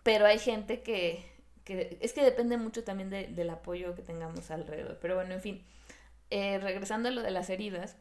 Pero 0.04 0.26
hay 0.26 0.40
gente 0.40 0.82
que, 0.82 1.24
que 1.64 1.98
es 2.02 2.14
que 2.14 2.24
depende 2.24 2.58
mucho 2.58 2.84
también 2.84 3.10
del 3.10 3.50
apoyo 3.50 3.96
que 3.96 4.02
tengamos 4.02 4.50
alrededor. 4.52 4.98
Pero 5.00 5.16
bueno, 5.16 5.34
en 5.34 5.42
fin, 5.42 5.64
eh, 6.32 6.58
regresando 6.60 7.10
a 7.10 7.12
lo 7.12 7.22
de 7.22 7.32
las 7.32 7.50
heridas, 7.50 7.98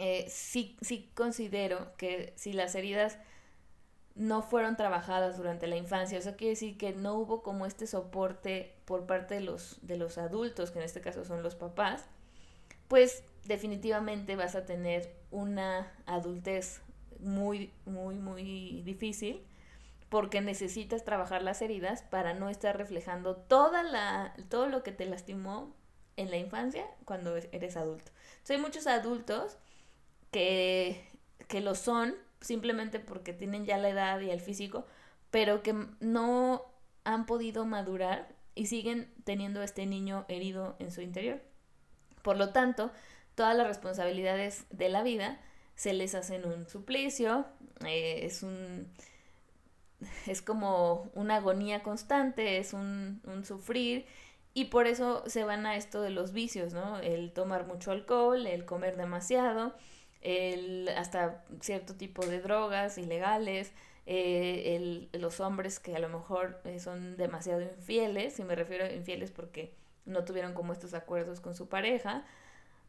eh, 0.00 0.26
sí, 0.30 0.76
sí 0.80 1.10
considero 1.14 1.94
que 1.96 2.32
si 2.36 2.52
las 2.52 2.74
heridas 2.74 3.18
no 4.14 4.42
fueron 4.42 4.76
trabajadas 4.76 5.36
durante 5.36 5.66
la 5.66 5.76
infancia. 5.76 6.18
Eso 6.18 6.36
quiere 6.36 6.50
decir 6.50 6.76
que 6.76 6.92
no 6.92 7.14
hubo 7.14 7.42
como 7.42 7.66
este 7.66 7.86
soporte 7.86 8.76
por 8.84 9.06
parte 9.06 9.34
de 9.34 9.40
los, 9.40 9.78
de 9.82 9.96
los 9.96 10.18
adultos, 10.18 10.70
que 10.70 10.78
en 10.78 10.84
este 10.84 11.00
caso 11.00 11.24
son 11.24 11.42
los 11.42 11.54
papás, 11.54 12.04
pues 12.88 13.24
definitivamente 13.44 14.36
vas 14.36 14.54
a 14.56 14.64
tener 14.64 15.14
una 15.30 15.92
adultez 16.06 16.80
muy, 17.20 17.72
muy, 17.84 18.16
muy 18.16 18.82
difícil 18.82 19.44
porque 20.08 20.40
necesitas 20.40 21.04
trabajar 21.04 21.42
las 21.42 21.62
heridas 21.62 22.02
para 22.02 22.34
no 22.34 22.48
estar 22.48 22.76
reflejando 22.76 23.36
toda 23.36 23.82
la, 23.82 24.34
todo 24.48 24.66
lo 24.66 24.82
que 24.82 24.92
te 24.92 25.06
lastimó 25.06 25.72
en 26.16 26.30
la 26.30 26.36
infancia 26.36 26.84
cuando 27.04 27.36
eres 27.36 27.76
adulto. 27.76 28.10
Entonces 28.32 28.56
hay 28.56 28.62
muchos 28.62 28.86
adultos 28.86 29.56
que, 30.30 31.08
que 31.48 31.60
lo 31.60 31.74
son 31.74 32.14
simplemente 32.40 33.00
porque 33.00 33.32
tienen 33.32 33.66
ya 33.66 33.78
la 33.78 33.90
edad 33.90 34.20
y 34.20 34.30
el 34.30 34.40
físico, 34.40 34.86
pero 35.30 35.62
que 35.62 35.74
no 36.00 36.64
han 37.04 37.26
podido 37.26 37.64
madurar 37.66 38.28
y 38.54 38.66
siguen 38.66 39.12
teniendo 39.24 39.62
este 39.62 39.86
niño 39.86 40.24
herido 40.28 40.76
en 40.78 40.90
su 40.90 41.02
interior. 41.02 41.40
Por 42.22 42.36
lo 42.36 42.50
tanto, 42.50 42.90
todas 43.34 43.56
las 43.56 43.66
responsabilidades 43.66 44.66
de 44.70 44.88
la 44.88 45.02
vida 45.02 45.40
se 45.74 45.92
les 45.92 46.14
hacen 46.14 46.44
un 46.44 46.68
suplicio, 46.68 47.46
eh, 47.86 48.20
es 48.24 48.42
un 48.42 48.88
es 50.26 50.42
como 50.42 51.10
una 51.14 51.36
agonía 51.36 51.82
constante, 51.82 52.58
es 52.58 52.72
un, 52.72 53.20
un, 53.24 53.44
sufrir 53.44 54.06
y 54.54 54.66
por 54.66 54.86
eso 54.86 55.22
se 55.26 55.44
van 55.44 55.66
a 55.66 55.76
esto 55.76 56.00
de 56.02 56.10
los 56.10 56.32
vicios, 56.32 56.72
¿no? 56.72 56.98
El 56.98 57.32
tomar 57.32 57.66
mucho 57.66 57.92
alcohol, 57.92 58.46
el 58.46 58.64
comer 58.64 58.96
demasiado, 58.96 59.74
el 60.20 60.88
hasta 60.96 61.44
cierto 61.60 61.94
tipo 61.94 62.24
de 62.26 62.40
drogas 62.40 62.98
ilegales, 62.98 63.72
eh, 64.06 64.76
el, 64.76 65.20
los 65.20 65.40
hombres 65.40 65.78
que 65.78 65.96
a 65.96 65.98
lo 65.98 66.08
mejor 66.08 66.60
eh, 66.64 66.78
son 66.80 67.16
demasiado 67.16 67.60
infieles, 67.62 68.38
y 68.38 68.44
me 68.44 68.54
refiero 68.54 68.84
a 68.84 68.92
infieles 68.92 69.30
porque 69.30 69.74
no 70.04 70.24
tuvieron 70.24 70.54
como 70.54 70.72
estos 70.72 70.94
acuerdos 70.94 71.40
con 71.40 71.54
su 71.54 71.68
pareja, 71.68 72.24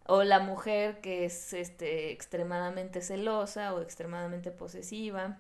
o 0.06 0.24
la 0.24 0.40
mujer 0.40 1.00
que 1.02 1.26
es 1.26 1.54
este, 1.54 2.12
extremadamente 2.12 3.02
celosa 3.02 3.74
o 3.74 3.82
extremadamente 3.82 4.52
posesiva, 4.52 5.38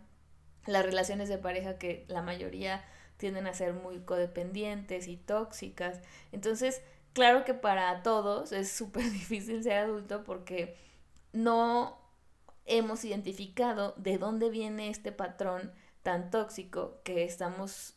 las 0.67 0.85
relaciones 0.85 1.29
de 1.29 1.37
pareja 1.37 1.77
que 1.77 2.05
la 2.07 2.21
mayoría 2.21 2.83
tienden 3.17 3.47
a 3.47 3.53
ser 3.53 3.73
muy 3.73 3.99
codependientes 3.99 5.07
y 5.07 5.17
tóxicas. 5.17 6.01
Entonces, 6.31 6.81
claro 7.13 7.43
que 7.45 7.53
para 7.53 8.03
todos 8.03 8.51
es 8.51 8.71
súper 8.71 9.03
difícil 9.11 9.63
ser 9.63 9.77
adulto 9.79 10.23
porque 10.23 10.75
no 11.33 11.99
hemos 12.65 13.03
identificado 13.05 13.93
de 13.97 14.17
dónde 14.17 14.49
viene 14.49 14.89
este 14.89 15.11
patrón 15.11 15.71
tan 16.03 16.31
tóxico 16.31 17.01
que 17.03 17.23
estamos 17.23 17.95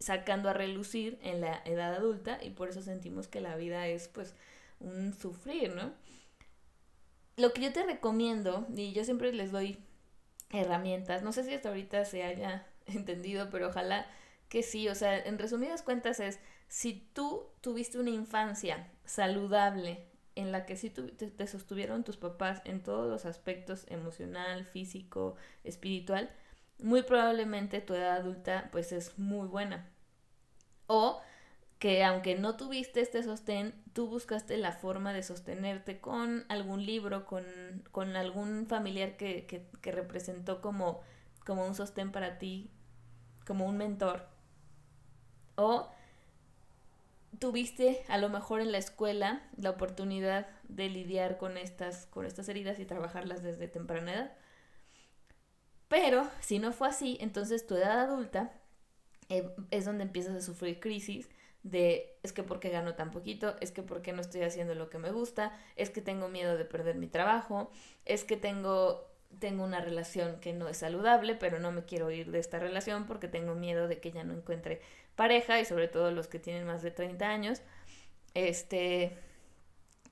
sacando 0.00 0.48
a 0.48 0.52
relucir 0.52 1.18
en 1.22 1.40
la 1.40 1.62
edad 1.64 1.94
adulta 1.94 2.38
y 2.42 2.50
por 2.50 2.68
eso 2.68 2.82
sentimos 2.82 3.28
que 3.28 3.40
la 3.40 3.56
vida 3.56 3.86
es 3.86 4.08
pues 4.08 4.34
un 4.80 5.14
sufrir, 5.14 5.74
¿no? 5.74 5.92
Lo 7.36 7.52
que 7.52 7.62
yo 7.62 7.72
te 7.72 7.82
recomiendo, 7.82 8.66
y 8.74 8.92
yo 8.92 9.04
siempre 9.04 9.32
les 9.32 9.50
doy 9.50 9.78
herramientas, 10.50 11.22
no 11.22 11.32
sé 11.32 11.42
si 11.42 11.52
hasta 11.52 11.68
ahorita 11.68 12.04
se 12.04 12.22
haya 12.22 12.66
entendido, 12.86 13.50
pero 13.50 13.68
ojalá 13.68 14.06
que 14.48 14.62
sí, 14.62 14.88
o 14.88 14.94
sea, 14.94 15.18
en 15.18 15.38
resumidas 15.38 15.82
cuentas 15.82 16.20
es, 16.20 16.38
si 16.68 17.08
tú 17.12 17.46
tuviste 17.60 17.98
una 17.98 18.10
infancia 18.10 18.88
saludable, 19.04 20.06
en 20.36 20.52
la 20.52 20.66
que 20.66 20.76
sí 20.76 20.90
te, 20.90 21.46
sostuvieron 21.46 22.04
tus 22.04 22.16
papás 22.16 22.62
en 22.64 22.82
todos 22.82 23.08
los 23.08 23.24
aspectos 23.24 23.86
emocional, 23.88 24.64
físico, 24.64 25.36
espiritual, 25.62 26.30
muy 26.78 27.02
probablemente 27.02 27.80
tu 27.80 27.94
edad 27.94 28.16
adulta 28.16 28.68
pues 28.72 28.92
es 28.92 29.18
muy 29.18 29.46
buena. 29.46 29.88
O 30.86 31.20
que 31.78 32.04
aunque 32.04 32.34
no 32.36 32.56
tuviste 32.56 33.00
este 33.00 33.22
sostén, 33.22 33.74
tú 33.92 34.08
buscaste 34.08 34.56
la 34.56 34.72
forma 34.72 35.12
de 35.12 35.22
sostenerte 35.22 36.00
con 36.00 36.44
algún 36.48 36.84
libro, 36.84 37.26
con, 37.26 37.44
con 37.92 38.16
algún 38.16 38.66
familiar 38.66 39.16
que, 39.16 39.46
que, 39.46 39.66
que 39.80 39.92
representó 39.92 40.60
como, 40.60 41.02
como 41.44 41.66
un 41.66 41.74
sostén 41.74 42.10
para 42.10 42.38
ti, 42.38 42.70
como 43.46 43.66
un 43.66 43.76
mentor. 43.76 44.26
O 45.56 45.88
tuviste 47.38 48.04
a 48.08 48.18
lo 48.18 48.28
mejor 48.28 48.60
en 48.60 48.72
la 48.72 48.78
escuela 48.78 49.42
la 49.56 49.70
oportunidad 49.70 50.46
de 50.68 50.88
lidiar 50.88 51.38
con 51.38 51.56
estas, 51.56 52.06
con 52.06 52.26
estas 52.26 52.48
heridas 52.48 52.78
y 52.78 52.84
trabajarlas 52.84 53.42
desde 53.42 53.68
temprana 53.68 54.12
edad. 54.12 54.32
Pero 55.88 56.28
si 56.40 56.58
no 56.58 56.72
fue 56.72 56.88
así, 56.88 57.18
entonces 57.20 57.66
tu 57.66 57.76
edad 57.76 58.00
adulta 58.00 58.52
eh, 59.28 59.48
es 59.70 59.84
donde 59.84 60.04
empiezas 60.04 60.34
a 60.34 60.40
sufrir 60.40 60.80
crisis 60.80 61.28
de 61.62 62.18
es 62.22 62.32
que 62.32 62.42
porque 62.42 62.68
gano 62.68 62.94
tan 62.94 63.10
poquito, 63.10 63.56
es 63.60 63.72
que 63.72 63.82
porque 63.82 64.12
no 64.12 64.20
estoy 64.20 64.42
haciendo 64.42 64.74
lo 64.74 64.90
que 64.90 64.98
me 64.98 65.10
gusta, 65.10 65.58
es 65.76 65.90
que 65.90 66.02
tengo 66.02 66.28
miedo 66.28 66.56
de 66.56 66.64
perder 66.64 66.96
mi 66.96 67.06
trabajo, 67.06 67.70
es 68.04 68.24
que 68.24 68.36
tengo 68.36 69.10
tengo 69.40 69.64
una 69.64 69.80
relación 69.80 70.38
que 70.40 70.52
no 70.52 70.68
es 70.68 70.76
saludable, 70.76 71.34
pero 71.34 71.58
no 71.58 71.72
me 71.72 71.84
quiero 71.84 72.10
ir 72.10 72.30
de 72.30 72.38
esta 72.38 72.58
relación 72.58 73.06
porque 73.06 73.26
tengo 73.26 73.54
miedo 73.54 73.88
de 73.88 73.98
que 73.98 74.12
ya 74.12 74.22
no 74.22 74.32
encuentre 74.32 74.80
pareja 75.16 75.60
y 75.60 75.64
sobre 75.64 75.88
todo 75.88 76.10
los 76.10 76.28
que 76.28 76.38
tienen 76.38 76.66
más 76.66 76.82
de 76.82 76.90
30 76.90 77.28
años. 77.28 77.62
Este, 78.34 79.16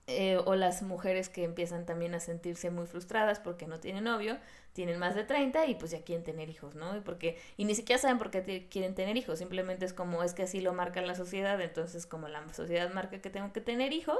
eh, 0.08 0.36
o 0.44 0.56
las 0.56 0.82
mujeres 0.82 1.28
que 1.28 1.44
empiezan 1.44 1.86
también 1.86 2.14
a 2.14 2.20
sentirse 2.20 2.70
muy 2.70 2.86
frustradas 2.86 3.38
porque 3.38 3.68
no 3.68 3.78
tienen 3.78 4.04
novio, 4.04 4.36
tienen 4.72 4.98
más 4.98 5.14
de 5.14 5.22
30 5.22 5.66
y 5.66 5.76
pues 5.76 5.92
ya 5.92 6.02
quieren 6.02 6.24
tener 6.24 6.50
hijos, 6.50 6.74
¿no? 6.74 6.96
Y, 6.96 7.00
porque, 7.00 7.38
y 7.56 7.64
ni 7.64 7.74
siquiera 7.76 8.02
saben 8.02 8.18
por 8.18 8.30
qué 8.32 8.68
quieren 8.68 8.96
tener 8.96 9.16
hijos, 9.16 9.38
simplemente 9.38 9.84
es 9.84 9.92
como 9.92 10.24
es 10.24 10.34
que 10.34 10.42
así 10.42 10.60
lo 10.60 10.72
marca 10.72 11.00
la 11.02 11.14
sociedad, 11.14 11.60
entonces 11.60 12.06
como 12.06 12.28
la 12.28 12.52
sociedad 12.52 12.92
marca 12.92 13.20
que 13.20 13.30
tengo 13.30 13.52
que 13.52 13.60
tener 13.60 13.92
hijos, 13.92 14.18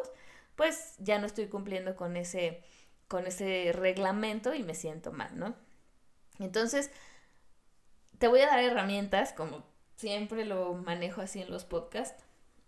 pues 0.54 0.94
ya 0.98 1.18
no 1.18 1.26
estoy 1.26 1.48
cumpliendo 1.48 1.96
con 1.96 2.16
ese 2.16 2.62
con 3.08 3.26
ese 3.26 3.72
reglamento 3.74 4.54
y 4.54 4.62
me 4.62 4.74
siento 4.74 5.12
mal, 5.12 5.38
¿no? 5.38 5.54
Entonces, 6.38 6.90
te 8.18 8.28
voy 8.28 8.40
a 8.40 8.46
dar 8.46 8.60
herramientas, 8.60 9.32
como 9.32 9.64
siempre 9.96 10.44
lo 10.44 10.74
manejo 10.74 11.20
así 11.20 11.40
en 11.40 11.50
los 11.50 11.64
podcasts, 11.64 12.24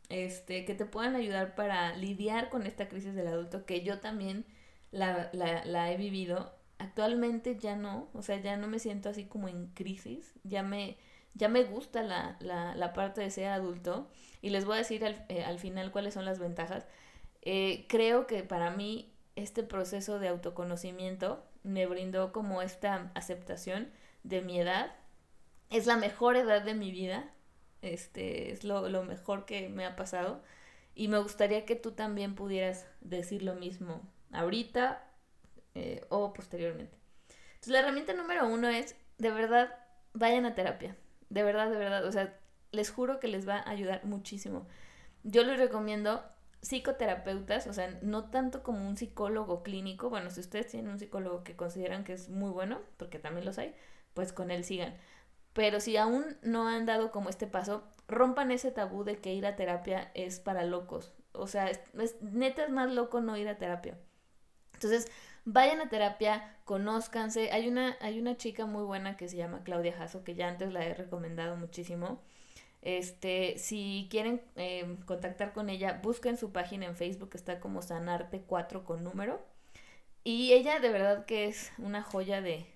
este, 0.08 0.64
que 0.64 0.74
te 0.74 0.84
puedan 0.86 1.16
ayudar 1.16 1.54
para 1.54 1.96
lidiar 1.96 2.50
con 2.50 2.66
esta 2.66 2.88
crisis 2.88 3.14
del 3.14 3.28
adulto, 3.28 3.64
que 3.66 3.82
yo 3.82 4.00
también 4.00 4.44
la, 4.90 5.30
la, 5.32 5.92
he 5.92 5.96
vivido. 5.96 6.54
Actualmente 6.78 7.56
ya 7.58 7.76
no, 7.76 8.08
o 8.14 8.22
sea, 8.22 8.40
ya 8.40 8.56
no 8.56 8.68
me 8.68 8.78
siento 8.78 9.08
así 9.08 9.24
como 9.24 9.48
en 9.48 9.68
crisis, 9.68 10.34
ya 10.44 10.62
me, 10.62 10.96
ya 11.34 11.48
me 11.48 11.64
gusta 11.64 12.02
la, 12.02 12.36
la, 12.40 12.74
la 12.74 12.92
parte 12.92 13.20
de 13.20 13.30
ser 13.30 13.46
adulto 13.46 14.08
y 14.42 14.50
les 14.50 14.64
voy 14.64 14.74
a 14.74 14.78
decir 14.78 15.04
al, 15.04 15.24
eh, 15.28 15.44
al 15.44 15.58
final 15.58 15.90
cuáles 15.92 16.14
son 16.14 16.24
las 16.24 16.38
ventajas. 16.38 16.86
Eh, 17.42 17.86
creo 17.88 18.26
que 18.26 18.42
para 18.42 18.70
mí 18.70 19.12
este 19.36 19.62
proceso 19.62 20.18
de 20.18 20.28
autoconocimiento 20.28 21.44
me 21.62 21.86
brindó 21.86 22.32
como 22.32 22.62
esta 22.62 23.10
aceptación 23.14 23.90
de 24.22 24.42
mi 24.42 24.60
edad. 24.60 24.94
Es 25.74 25.86
la 25.86 25.96
mejor 25.96 26.36
edad 26.36 26.62
de 26.62 26.72
mi 26.72 26.92
vida, 26.92 27.28
este, 27.82 28.52
es 28.52 28.62
lo, 28.62 29.02
mejor 29.02 29.44
que 29.44 29.68
me 29.68 29.84
ha 29.84 29.96
pasado 29.96 30.40
y 30.94 31.08
me 31.08 31.18
gustaría 31.18 31.66
que 31.66 31.74
tú 31.74 31.90
también 31.90 32.36
pudieras 32.36 32.86
decir 33.00 33.42
lo 33.42 33.56
mismo 33.56 34.00
ahorita 34.30 35.04
eh, 35.74 36.06
o 36.10 36.32
posteriormente. 36.32 36.96
Entonces 37.54 37.72
la 37.72 37.80
herramienta 37.80 38.12
número 38.12 38.46
uno 38.46 38.68
es, 38.68 38.94
de 39.18 39.32
verdad, 39.32 39.76
vayan 40.12 40.46
a 40.46 40.54
terapia, 40.54 40.96
de 41.28 41.42
verdad, 41.42 41.68
de 41.68 41.78
verdad, 41.78 42.04
o 42.06 42.12
sea, 42.12 42.38
les 42.70 42.92
juro 42.92 43.18
que 43.18 43.26
les 43.26 43.48
va 43.48 43.56
a 43.56 43.70
ayudar 43.70 44.04
muchísimo. 44.04 44.68
Yo 45.24 45.42
les 45.42 45.58
recomiendo 45.58 46.22
psicoterapeutas, 46.60 47.66
o 47.66 47.72
sea, 47.72 47.98
no 48.00 48.30
tanto 48.30 48.62
como 48.62 48.86
un 48.88 48.96
psicólogo 48.96 49.64
clínico, 49.64 50.08
bueno, 50.08 50.30
si 50.30 50.38
ustedes 50.38 50.68
tienen 50.68 50.92
un 50.92 51.00
psicólogo 51.00 51.42
que 51.42 51.56
consideran 51.56 52.04
que 52.04 52.12
es 52.12 52.28
muy 52.28 52.50
bueno, 52.50 52.80
porque 52.96 53.18
también 53.18 53.44
los 53.44 53.58
hay, 53.58 53.74
pues 54.14 54.32
con 54.32 54.52
él 54.52 54.62
sigan. 54.62 54.94
Pero 55.54 55.80
si 55.80 55.96
aún 55.96 56.36
no 56.42 56.68
han 56.68 56.84
dado 56.84 57.10
como 57.10 57.30
este 57.30 57.46
paso, 57.46 57.84
rompan 58.08 58.50
ese 58.50 58.70
tabú 58.70 59.04
de 59.04 59.18
que 59.18 59.32
ir 59.32 59.46
a 59.46 59.56
terapia 59.56 60.10
es 60.14 60.40
para 60.40 60.64
locos. 60.64 61.14
O 61.32 61.46
sea, 61.46 61.70
es, 61.70 61.80
neta 62.20 62.64
es 62.64 62.70
más 62.70 62.92
loco 62.92 63.20
no 63.20 63.36
ir 63.36 63.48
a 63.48 63.56
terapia. 63.56 63.96
Entonces, 64.74 65.10
vayan 65.44 65.80
a 65.80 65.88
terapia, 65.88 66.56
conózcanse. 66.64 67.50
Hay 67.52 67.68
una, 67.68 67.96
hay 68.00 68.20
una 68.20 68.36
chica 68.36 68.66
muy 68.66 68.82
buena 68.84 69.16
que 69.16 69.28
se 69.28 69.36
llama 69.36 69.62
Claudia 69.64 69.92
Jasso, 69.96 70.24
que 70.24 70.34
ya 70.34 70.48
antes 70.48 70.72
la 70.72 70.84
he 70.84 70.94
recomendado 70.94 71.56
muchísimo 71.56 72.20
este, 72.84 73.56
si 73.58 74.08
quieren 74.10 74.42
em, 74.56 74.98
contactar 74.98 75.54
con 75.54 75.70
ella, 75.70 76.00
busquen 76.02 76.36
su 76.36 76.52
página 76.52 76.84
en 76.86 76.96
Facebook, 76.96 77.30
está 77.34 77.58
como 77.58 77.80
Sanarte4 77.80 78.84
con 78.84 79.02
número. 79.02 79.40
Y 80.22 80.52
ella 80.52 80.80
de 80.80 80.90
verdad 80.90 81.24
que 81.24 81.46
es 81.46 81.72
una 81.78 82.02
joya 82.02 82.42
de, 82.42 82.66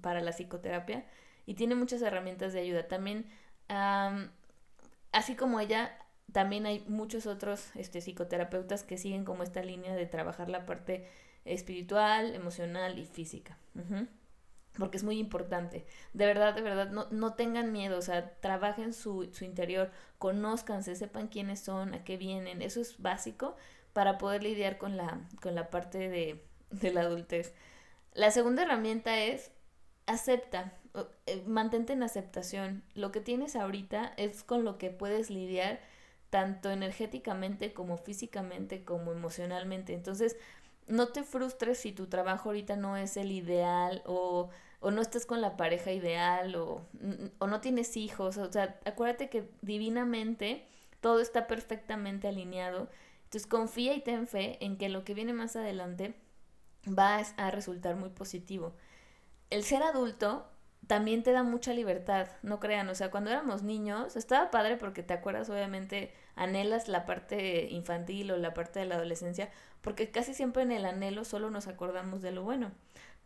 para 0.00 0.20
la 0.20 0.32
psicoterapia 0.32 1.04
y 1.46 1.54
tiene 1.54 1.74
muchas 1.74 2.02
herramientas 2.02 2.52
de 2.52 2.60
ayuda. 2.60 2.88
También, 2.88 3.26
así 5.12 5.34
como 5.36 5.60
ella, 5.60 5.96
también 6.32 6.66
hay 6.66 6.84
muchos 6.88 7.26
otros 7.26 7.70
este, 7.74 8.00
psicoterapeutas 8.00 8.84
que 8.84 8.98
siguen 8.98 9.24
como 9.24 9.42
esta 9.42 9.62
línea 9.62 9.94
de 9.94 10.06
trabajar 10.06 10.48
la 10.48 10.66
parte 10.66 11.08
espiritual, 11.44 12.34
emocional 12.34 12.98
y 12.98 13.06
física. 13.06 13.58
porque 14.78 14.96
es 14.96 15.04
muy 15.04 15.18
importante. 15.18 15.84
De 16.14 16.26
verdad, 16.26 16.54
de 16.54 16.62
verdad, 16.62 16.90
no, 16.90 17.06
no 17.10 17.34
tengan 17.34 17.72
miedo, 17.72 17.98
o 17.98 18.02
sea, 18.02 18.34
trabajen 18.40 18.92
su, 18.94 19.28
su 19.32 19.44
interior, 19.44 19.90
conózcanse, 20.18 20.96
sepan 20.96 21.28
quiénes 21.28 21.60
son, 21.60 21.94
a 21.94 22.04
qué 22.04 22.16
vienen, 22.16 22.62
eso 22.62 22.80
es 22.80 23.00
básico 23.00 23.56
para 23.92 24.16
poder 24.18 24.42
lidiar 24.42 24.78
con 24.78 24.96
la, 24.96 25.20
con 25.42 25.54
la 25.54 25.68
parte 25.70 26.08
de, 26.08 26.46
de 26.70 26.92
la 26.92 27.02
adultez. 27.02 27.54
La 28.14 28.30
segunda 28.30 28.62
herramienta 28.62 29.18
es 29.18 29.50
acepta, 30.06 30.74
mantente 31.46 31.92
en 31.92 32.02
aceptación. 32.02 32.82
Lo 32.94 33.12
que 33.12 33.20
tienes 33.20 33.56
ahorita 33.56 34.12
es 34.16 34.44
con 34.44 34.64
lo 34.64 34.78
que 34.78 34.90
puedes 34.90 35.30
lidiar 35.30 35.80
tanto 36.30 36.70
energéticamente 36.70 37.72
como 37.72 37.98
físicamente 37.98 38.84
como 38.84 39.12
emocionalmente. 39.12 39.94
Entonces, 39.94 40.36
no 40.86 41.08
te 41.08 41.22
frustres 41.24 41.78
si 41.78 41.92
tu 41.92 42.06
trabajo 42.06 42.48
ahorita 42.48 42.76
no 42.76 42.96
es 42.96 43.16
el 43.16 43.32
ideal 43.32 44.02
o, 44.06 44.50
o 44.80 44.90
no 44.90 45.02
estás 45.02 45.26
con 45.26 45.40
la 45.40 45.56
pareja 45.56 45.92
ideal 45.92 46.54
o, 46.56 46.82
o 47.38 47.46
no 47.46 47.60
tienes 47.60 47.96
hijos. 47.96 48.36
O 48.38 48.50
sea, 48.50 48.78
acuérdate 48.84 49.28
que 49.28 49.48
divinamente 49.62 50.66
todo 51.00 51.20
está 51.20 51.46
perfectamente 51.46 52.28
alineado. 52.28 52.88
Entonces 53.24 53.46
confía 53.46 53.94
y 53.94 54.00
ten 54.00 54.26
fe 54.26 54.58
en 54.64 54.76
que 54.76 54.88
lo 54.88 55.04
que 55.04 55.14
viene 55.14 55.32
más 55.32 55.56
adelante 55.56 56.14
va 56.86 57.18
a 57.18 57.50
resultar 57.50 57.96
muy 57.96 58.10
positivo. 58.10 58.74
El 59.50 59.64
ser 59.64 59.82
adulto 59.82 60.46
también 60.86 61.22
te 61.22 61.32
da 61.32 61.42
mucha 61.42 61.72
libertad, 61.72 62.28
no 62.42 62.58
crean, 62.58 62.88
o 62.88 62.94
sea, 62.94 63.10
cuando 63.10 63.30
éramos 63.30 63.62
niños 63.62 64.16
estaba 64.16 64.50
padre 64.50 64.76
porque 64.76 65.02
te 65.02 65.14
acuerdas, 65.14 65.48
obviamente, 65.48 66.12
anhelas 66.34 66.88
la 66.88 67.06
parte 67.06 67.68
infantil 67.70 68.30
o 68.32 68.36
la 68.36 68.52
parte 68.54 68.80
de 68.80 68.86
la 68.86 68.96
adolescencia, 68.96 69.50
porque 69.80 70.10
casi 70.10 70.34
siempre 70.34 70.62
en 70.62 70.72
el 70.72 70.84
anhelo 70.84 71.24
solo 71.24 71.50
nos 71.50 71.68
acordamos 71.68 72.20
de 72.20 72.32
lo 72.32 72.42
bueno, 72.42 72.72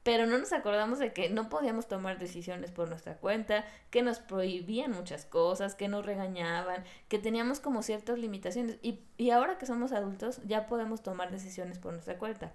pero 0.03 0.27
no 0.27 0.39
nos 0.39 0.53
acordamos 0.53 0.99
de 0.99 1.13
que 1.13 1.31
no 1.31 1.49
podíamos 1.49 1.89
tomar 1.89 2.19
decisiones 2.19 2.71
por 2.71 2.89
nuestra 2.89 3.17
cuenta, 3.17 3.65
que 3.91 4.03
nos 4.03 4.21
prohibían 4.21 4.93
muchas 4.93 5.25
cosas, 5.25 5.75
que 5.75 5.89
nos 5.89 6.07
regañaban, 6.07 6.85
que 7.09 7.19
teníamos 7.19 7.59
como 7.59 7.83
ciertas 7.83 8.19
limitaciones 8.19 8.79
y, 8.83 9.01
y 9.17 9.31
ahora 9.31 9.59
que 9.59 9.67
somos 9.67 9.93
adultos 9.93 10.41
ya 10.45 10.67
podemos 10.67 11.03
tomar 11.03 11.33
decisiones 11.33 11.79
por 11.79 11.93
nuestra 11.93 12.19
cuenta, 12.19 12.53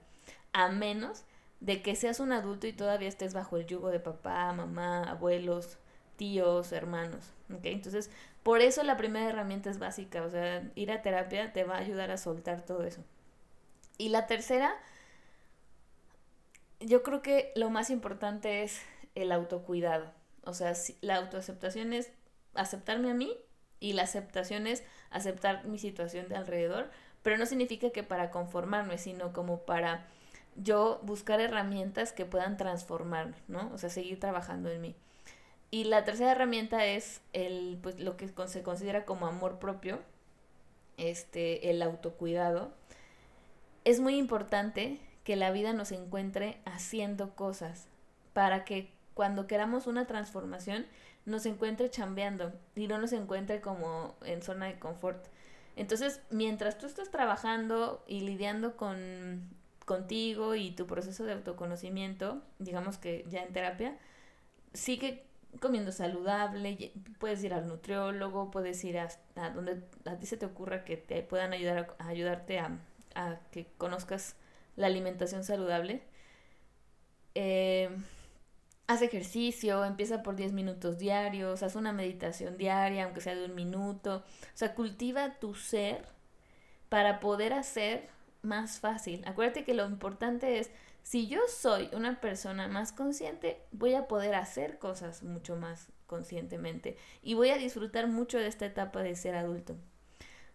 a 0.53 0.69
menos 0.69 1.25
de 1.61 1.81
que 1.81 1.95
seas 1.95 2.19
un 2.19 2.33
adulto 2.33 2.67
y 2.67 2.73
todavía 2.73 3.07
estés 3.07 3.33
bajo 3.33 3.55
el 3.55 3.65
yugo 3.67 3.89
de 3.89 3.99
papá, 3.99 4.51
mamá, 4.51 5.03
abuelos, 5.09 5.77
tíos, 6.17 6.71
hermanos. 6.71 7.31
¿ok? 7.53 7.61
Entonces, 7.65 8.09
por 8.43 8.61
eso 8.61 8.83
la 8.83 8.97
primera 8.97 9.29
herramienta 9.29 9.69
es 9.69 9.79
básica, 9.79 10.23
o 10.23 10.29
sea, 10.29 10.69
ir 10.75 10.91
a 10.91 11.03
terapia 11.03 11.53
te 11.53 11.63
va 11.63 11.75
a 11.75 11.79
ayudar 11.79 12.11
a 12.11 12.17
soltar 12.17 12.65
todo 12.65 12.83
eso. 12.83 13.03
Y 13.97 14.09
la 14.09 14.25
tercera, 14.25 14.73
yo 16.79 17.03
creo 17.03 17.21
que 17.21 17.51
lo 17.55 17.69
más 17.69 17.91
importante 17.91 18.63
es 18.63 18.81
el 19.13 19.31
autocuidado. 19.31 20.11
O 20.43 20.55
sea, 20.55 20.73
la 21.01 21.17
autoaceptación 21.17 21.93
es 21.93 22.11
aceptarme 22.55 23.11
a 23.11 23.13
mí 23.13 23.37
y 23.79 23.93
la 23.93 24.03
aceptación 24.03 24.65
es 24.65 24.83
aceptar 25.11 25.65
mi 25.65 25.77
situación 25.77 26.27
de 26.27 26.35
alrededor, 26.35 26.89
pero 27.21 27.37
no 27.37 27.45
significa 27.45 27.91
que 27.91 28.01
para 28.01 28.31
conformarme, 28.31 28.97
sino 28.97 29.33
como 29.33 29.59
para 29.65 30.07
yo 30.55 30.99
buscar 31.03 31.39
herramientas 31.39 32.11
que 32.11 32.25
puedan 32.25 32.57
transformarme, 32.57 33.35
¿no? 33.47 33.71
O 33.73 33.77
sea, 33.77 33.89
seguir 33.89 34.19
trabajando 34.19 34.69
en 34.69 34.81
mí. 34.81 34.95
Y 35.71 35.85
la 35.85 36.03
tercera 36.03 36.31
herramienta 36.31 36.85
es 36.85 37.21
el, 37.33 37.79
pues, 37.81 37.99
lo 37.99 38.17
que 38.17 38.27
se 38.47 38.61
considera 38.61 39.05
como 39.05 39.25
amor 39.25 39.59
propio, 39.59 39.99
este, 40.97 41.69
el 41.69 41.81
autocuidado. 41.81 42.73
Es 43.85 43.99
muy 43.99 44.17
importante 44.17 44.99
que 45.23 45.35
la 45.35 45.51
vida 45.51 45.71
nos 45.73 45.91
encuentre 45.91 46.57
haciendo 46.65 47.35
cosas 47.35 47.87
para 48.33 48.65
que 48.65 48.91
cuando 49.13 49.47
queramos 49.47 49.87
una 49.87 50.07
transformación 50.07 50.85
nos 51.25 51.45
encuentre 51.45 51.89
chambeando 51.89 52.51
y 52.75 52.87
no 52.87 52.97
nos 52.97 53.13
encuentre 53.13 53.61
como 53.61 54.15
en 54.25 54.41
zona 54.41 54.65
de 54.65 54.79
confort. 54.79 55.25
Entonces, 55.75 56.21
mientras 56.29 56.77
tú 56.77 56.85
estás 56.85 57.11
trabajando 57.11 58.03
y 58.07 58.21
lidiando 58.21 58.75
con 58.75 59.49
contigo 59.91 60.55
y 60.55 60.71
tu 60.71 60.87
proceso 60.87 61.25
de 61.25 61.33
autoconocimiento, 61.33 62.41
digamos 62.59 62.97
que 62.97 63.25
ya 63.27 63.43
en 63.43 63.51
terapia, 63.51 63.97
sigue 64.73 65.25
comiendo 65.59 65.91
saludable, 65.91 66.93
puedes 67.19 67.43
ir 67.43 67.53
al 67.53 67.67
nutriólogo, 67.67 68.51
puedes 68.51 68.81
ir 68.85 68.99
a, 68.99 69.09
donde 69.53 69.83
a 70.05 70.17
ti 70.17 70.25
se 70.25 70.37
te 70.37 70.45
ocurra 70.45 70.85
que 70.85 70.95
te 70.95 71.23
puedan 71.23 71.51
ayudar 71.51 71.93
a, 71.99 72.07
ayudarte 72.07 72.59
a, 72.59 72.79
que 73.51 73.67
conozcas 73.77 74.37
la 74.77 74.87
alimentación 74.87 75.43
saludable. 75.43 76.01
Eh, 77.35 77.89
haz 78.87 79.01
ejercicio, 79.01 79.83
empieza 79.83 80.23
por 80.23 80.37
10 80.37 80.53
minutos 80.53 80.99
diarios, 80.99 81.63
haz 81.63 81.75
una 81.75 81.91
meditación 81.91 82.57
diaria, 82.57 83.03
aunque 83.03 83.19
sea 83.19 83.35
de 83.35 83.43
un 83.43 83.55
minuto. 83.55 84.23
O 84.25 84.57
sea, 84.57 84.73
cultiva 84.73 85.37
tu 85.41 85.53
ser 85.53 86.05
para 86.87 87.19
poder 87.19 87.51
hacer 87.51 88.07
más 88.41 88.79
fácil. 88.79 89.23
Acuérdate 89.25 89.63
que 89.63 89.73
lo 89.73 89.85
importante 89.85 90.59
es, 90.59 90.71
si 91.03 91.27
yo 91.27 91.39
soy 91.47 91.89
una 91.93 92.21
persona 92.21 92.67
más 92.67 92.91
consciente, 92.91 93.61
voy 93.71 93.95
a 93.95 94.07
poder 94.07 94.35
hacer 94.35 94.79
cosas 94.79 95.23
mucho 95.23 95.55
más 95.55 95.89
conscientemente 96.05 96.97
y 97.21 97.33
voy 97.33 97.49
a 97.49 97.57
disfrutar 97.57 98.07
mucho 98.07 98.37
de 98.37 98.47
esta 98.47 98.65
etapa 98.65 99.01
de 99.01 99.15
ser 99.15 99.35
adulto. 99.35 99.77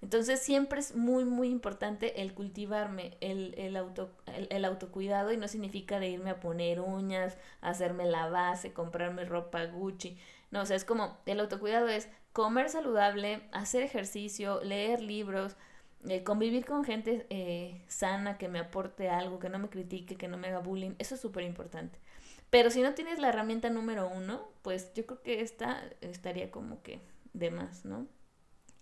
Entonces 0.03 0.40
siempre 0.40 0.79
es 0.79 0.94
muy, 0.94 1.25
muy 1.25 1.49
importante 1.49 2.20
el 2.20 2.35
cultivarme, 2.35 3.16
el, 3.20 3.55
el, 3.57 3.77
auto, 3.77 4.14
el, 4.27 4.64
autocuidado 4.64 5.33
y 5.33 5.38
no 5.38 5.49
significa 5.49 5.99
de 5.99 6.11
irme 6.11 6.31
a 6.31 6.40
poner 6.40 6.81
uñas, 6.81 7.38
hacerme 7.62 8.05
la 8.05 8.29
base, 8.29 8.72
comprarme 8.72 9.25
ropa 9.25 9.64
Gucci. 9.64 10.18
No, 10.51 10.62
o 10.62 10.66
sea, 10.66 10.77
es 10.77 10.85
como 10.85 11.18
el 11.27 11.40
autocuidado 11.40 11.88
es 11.88 12.09
comer 12.33 12.68
saludable, 12.68 13.49
hacer 13.53 13.83
ejercicio, 13.83 14.62
leer 14.62 15.01
libros, 15.01 15.57
eh, 16.09 16.23
convivir 16.23 16.64
con 16.64 16.85
gente 16.85 17.27
eh, 17.31 17.83
sana 17.88 18.38
que 18.38 18.49
me 18.49 18.59
aporte 18.59 19.09
algo, 19.09 19.38
que 19.38 19.49
no 19.49 19.59
me 19.59 19.69
critique, 19.69 20.16
que 20.16 20.29
no 20.29 20.37
me 20.37 20.49
haga 20.49 20.61
bullying, 20.61 20.95
eso 20.99 21.14
es 21.14 21.21
súper 21.21 21.45
importante. 21.45 21.99
Pero 22.51 22.71
si 22.71 22.83
no 22.83 22.95
tienes 22.95 23.19
la 23.19 23.29
herramienta 23.29 23.71
número 23.71 24.09
uno, 24.09 24.49
pues 24.62 24.92
yo 24.95 25.05
creo 25.07 25.23
que 25.23 25.40
esta 25.40 25.83
estaría 26.01 26.51
como 26.51 26.83
que 26.83 27.01
de 27.33 27.51
más, 27.51 27.85
¿no? 27.85 28.07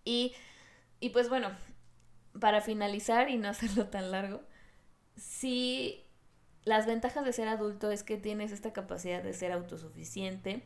Y, 0.04 0.34
y 1.00 1.10
pues 1.10 1.28
bueno, 1.28 1.50
para 2.38 2.60
finalizar 2.60 3.30
y 3.30 3.38
no 3.38 3.48
hacerlo 3.50 3.86
tan 3.88 4.10
largo, 4.10 4.42
si 5.16 6.04
las 6.64 6.86
ventajas 6.86 7.24
de 7.24 7.32
ser 7.32 7.48
adulto 7.48 7.90
es 7.90 8.02
que 8.02 8.16
tienes 8.16 8.52
esta 8.52 8.72
capacidad 8.72 9.22
de 9.22 9.32
ser 9.32 9.52
autosuficiente, 9.52 10.62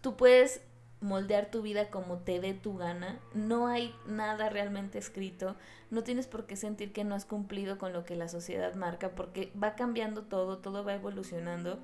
tú 0.00 0.16
puedes 0.16 0.62
moldear 1.00 1.50
tu 1.50 1.62
vida 1.62 1.88
como 1.88 2.18
te 2.18 2.40
dé 2.40 2.54
tu 2.54 2.76
gana. 2.76 3.18
No 3.34 3.66
hay 3.66 3.94
nada 4.06 4.48
realmente 4.48 4.98
escrito. 4.98 5.56
No 5.90 6.02
tienes 6.02 6.26
por 6.26 6.46
qué 6.46 6.56
sentir 6.56 6.92
que 6.92 7.04
no 7.04 7.14
has 7.14 7.24
cumplido 7.24 7.78
con 7.78 7.92
lo 7.92 8.04
que 8.04 8.16
la 8.16 8.28
sociedad 8.28 8.74
marca 8.74 9.10
porque 9.10 9.52
va 9.60 9.74
cambiando 9.76 10.22
todo, 10.22 10.58
todo 10.58 10.84
va 10.84 10.94
evolucionando. 10.94 11.78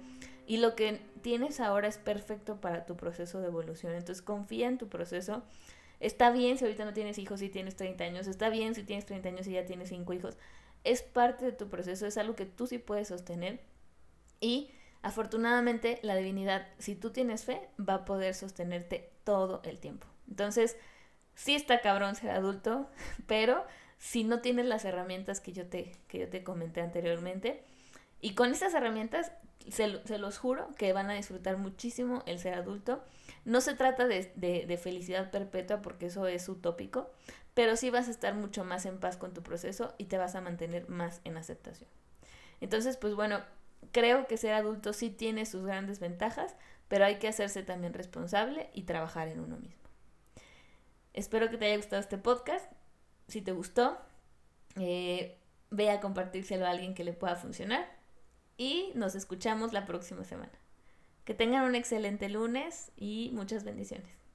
Y 0.46 0.58
lo 0.58 0.76
que 0.76 1.00
tienes 1.22 1.60
ahora 1.60 1.88
es 1.88 1.98
perfecto 1.98 2.60
para 2.60 2.86
tu 2.86 2.96
proceso 2.96 3.40
de 3.40 3.48
evolución. 3.48 3.94
Entonces 3.94 4.22
confía 4.22 4.68
en 4.68 4.78
tu 4.78 4.88
proceso. 4.88 5.42
Está 5.98 6.30
bien 6.30 6.58
si 6.58 6.64
ahorita 6.64 6.84
no 6.84 6.92
tienes 6.92 7.18
hijos 7.18 7.42
y 7.42 7.48
tienes 7.48 7.74
30 7.76 8.04
años. 8.04 8.26
Está 8.26 8.50
bien 8.50 8.74
si 8.74 8.84
tienes 8.84 9.06
30 9.06 9.30
años 9.30 9.46
y 9.46 9.52
ya 9.52 9.64
tienes 9.64 9.88
5 9.88 10.12
hijos. 10.12 10.36
Es 10.84 11.02
parte 11.02 11.44
de 11.46 11.52
tu 11.52 11.68
proceso, 11.68 12.06
es 12.06 12.16
algo 12.16 12.36
que 12.36 12.46
tú 12.46 12.66
sí 12.66 12.78
puedes 12.78 13.08
sostener. 13.08 13.60
Y 14.40 14.70
Afortunadamente, 15.02 15.98
la 16.02 16.16
divinidad, 16.16 16.66
si 16.78 16.94
tú 16.94 17.10
tienes 17.10 17.44
fe, 17.44 17.68
va 17.78 17.94
a 17.94 18.04
poder 18.04 18.34
sostenerte 18.34 19.10
todo 19.24 19.60
el 19.64 19.78
tiempo. 19.78 20.06
Entonces, 20.28 20.76
sí 21.34 21.54
está 21.54 21.80
cabrón 21.80 22.14
ser 22.16 22.30
adulto, 22.30 22.88
pero 23.26 23.64
si 23.98 24.24
no 24.24 24.40
tienes 24.40 24.66
las 24.66 24.84
herramientas 24.84 25.40
que 25.40 25.52
yo 25.52 25.66
te, 25.68 25.92
que 26.08 26.20
yo 26.20 26.28
te 26.28 26.44
comenté 26.44 26.80
anteriormente, 26.80 27.64
y 28.20 28.34
con 28.34 28.50
estas 28.50 28.74
herramientas, 28.74 29.32
se, 29.68 30.00
se, 30.06 30.18
los 30.18 30.38
juro 30.38 30.68
que 30.76 30.92
van 30.92 31.10
a 31.10 31.14
disfrutar 31.14 31.58
muchísimo 31.58 32.22
el 32.26 32.38
ser 32.38 32.54
adulto. 32.54 33.02
No 33.44 33.60
se 33.60 33.74
trata 33.74 34.06
de, 34.06 34.32
de, 34.36 34.64
de, 34.66 34.76
felicidad 34.76 35.30
perpetua 35.30 35.82
porque 35.82 36.06
eso 36.06 36.26
es 36.26 36.48
utópico, 36.48 37.10
pero 37.54 37.76
sí 37.76 37.90
vas 37.90 38.08
a 38.08 38.10
estar 38.10 38.34
mucho 38.34 38.64
más 38.64 38.86
en 38.86 38.98
paz 38.98 39.16
con 39.16 39.34
tu 39.34 39.42
proceso 39.42 39.94
y 39.98 40.04
te 40.04 40.18
vas 40.18 40.34
a 40.34 40.40
mantener 40.40 40.88
más 40.88 41.20
en 41.24 41.36
aceptación. 41.36 41.88
Entonces, 42.60 42.96
pues 42.96 43.14
bueno, 43.14 43.40
creo 43.92 44.26
que 44.26 44.36
ser 44.36 44.54
adulto 44.54 44.92
sí 44.92 45.10
tiene 45.10 45.46
sus 45.46 45.64
grandes 45.64 46.00
ventajas, 46.00 46.56
pero 46.88 47.04
hay 47.04 47.18
que 47.18 47.28
hacerse 47.28 47.62
también 47.62 47.94
responsable 47.94 48.70
y 48.72 48.82
trabajar 48.82 49.28
en 49.28 49.40
uno 49.40 49.56
mismo. 49.56 49.82
Espero 51.12 51.50
que 51.50 51.56
te 51.56 51.66
haya 51.66 51.76
gustado 51.76 52.00
este 52.00 52.18
podcast. 52.18 52.70
Si 53.28 53.40
te 53.40 53.52
gustó, 53.52 53.98
eh, 54.76 55.38
ve 55.70 55.90
a 55.90 56.00
compartírselo 56.00 56.66
a 56.66 56.70
alguien 56.70 56.94
que 56.94 57.04
le 57.04 57.12
pueda 57.12 57.36
funcionar. 57.36 57.88
Y 58.58 58.92
nos 58.94 59.14
escuchamos 59.14 59.72
la 59.72 59.86
próxima 59.86 60.24
semana. 60.24 60.52
Que 61.24 61.34
tengan 61.34 61.64
un 61.64 61.74
excelente 61.74 62.28
lunes 62.28 62.92
y 62.96 63.30
muchas 63.32 63.64
bendiciones. 63.64 64.25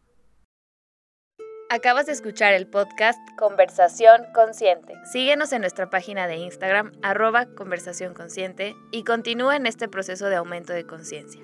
Acabas 1.73 2.05
de 2.05 2.12
escuchar 2.12 2.53
el 2.53 2.67
podcast 2.67 3.17
Conversación 3.38 4.25
Consciente. 4.34 4.93
Síguenos 5.10 5.53
en 5.53 5.62
nuestra 5.62 5.89
página 5.89 6.27
de 6.27 6.36
Instagram, 6.36 6.91
arroba 7.01 7.45
conversación 7.45 8.13
consciente, 8.13 8.75
y 8.91 9.05
continúa 9.05 9.55
en 9.55 9.65
este 9.65 9.88
proceso 9.88 10.27
de 10.27 10.36
aumento 10.36 10.73
de 10.73 10.86
conciencia. 10.86 11.41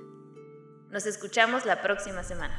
Nos 0.90 1.06
escuchamos 1.06 1.66
la 1.66 1.82
próxima 1.82 2.24
semana. 2.24 2.54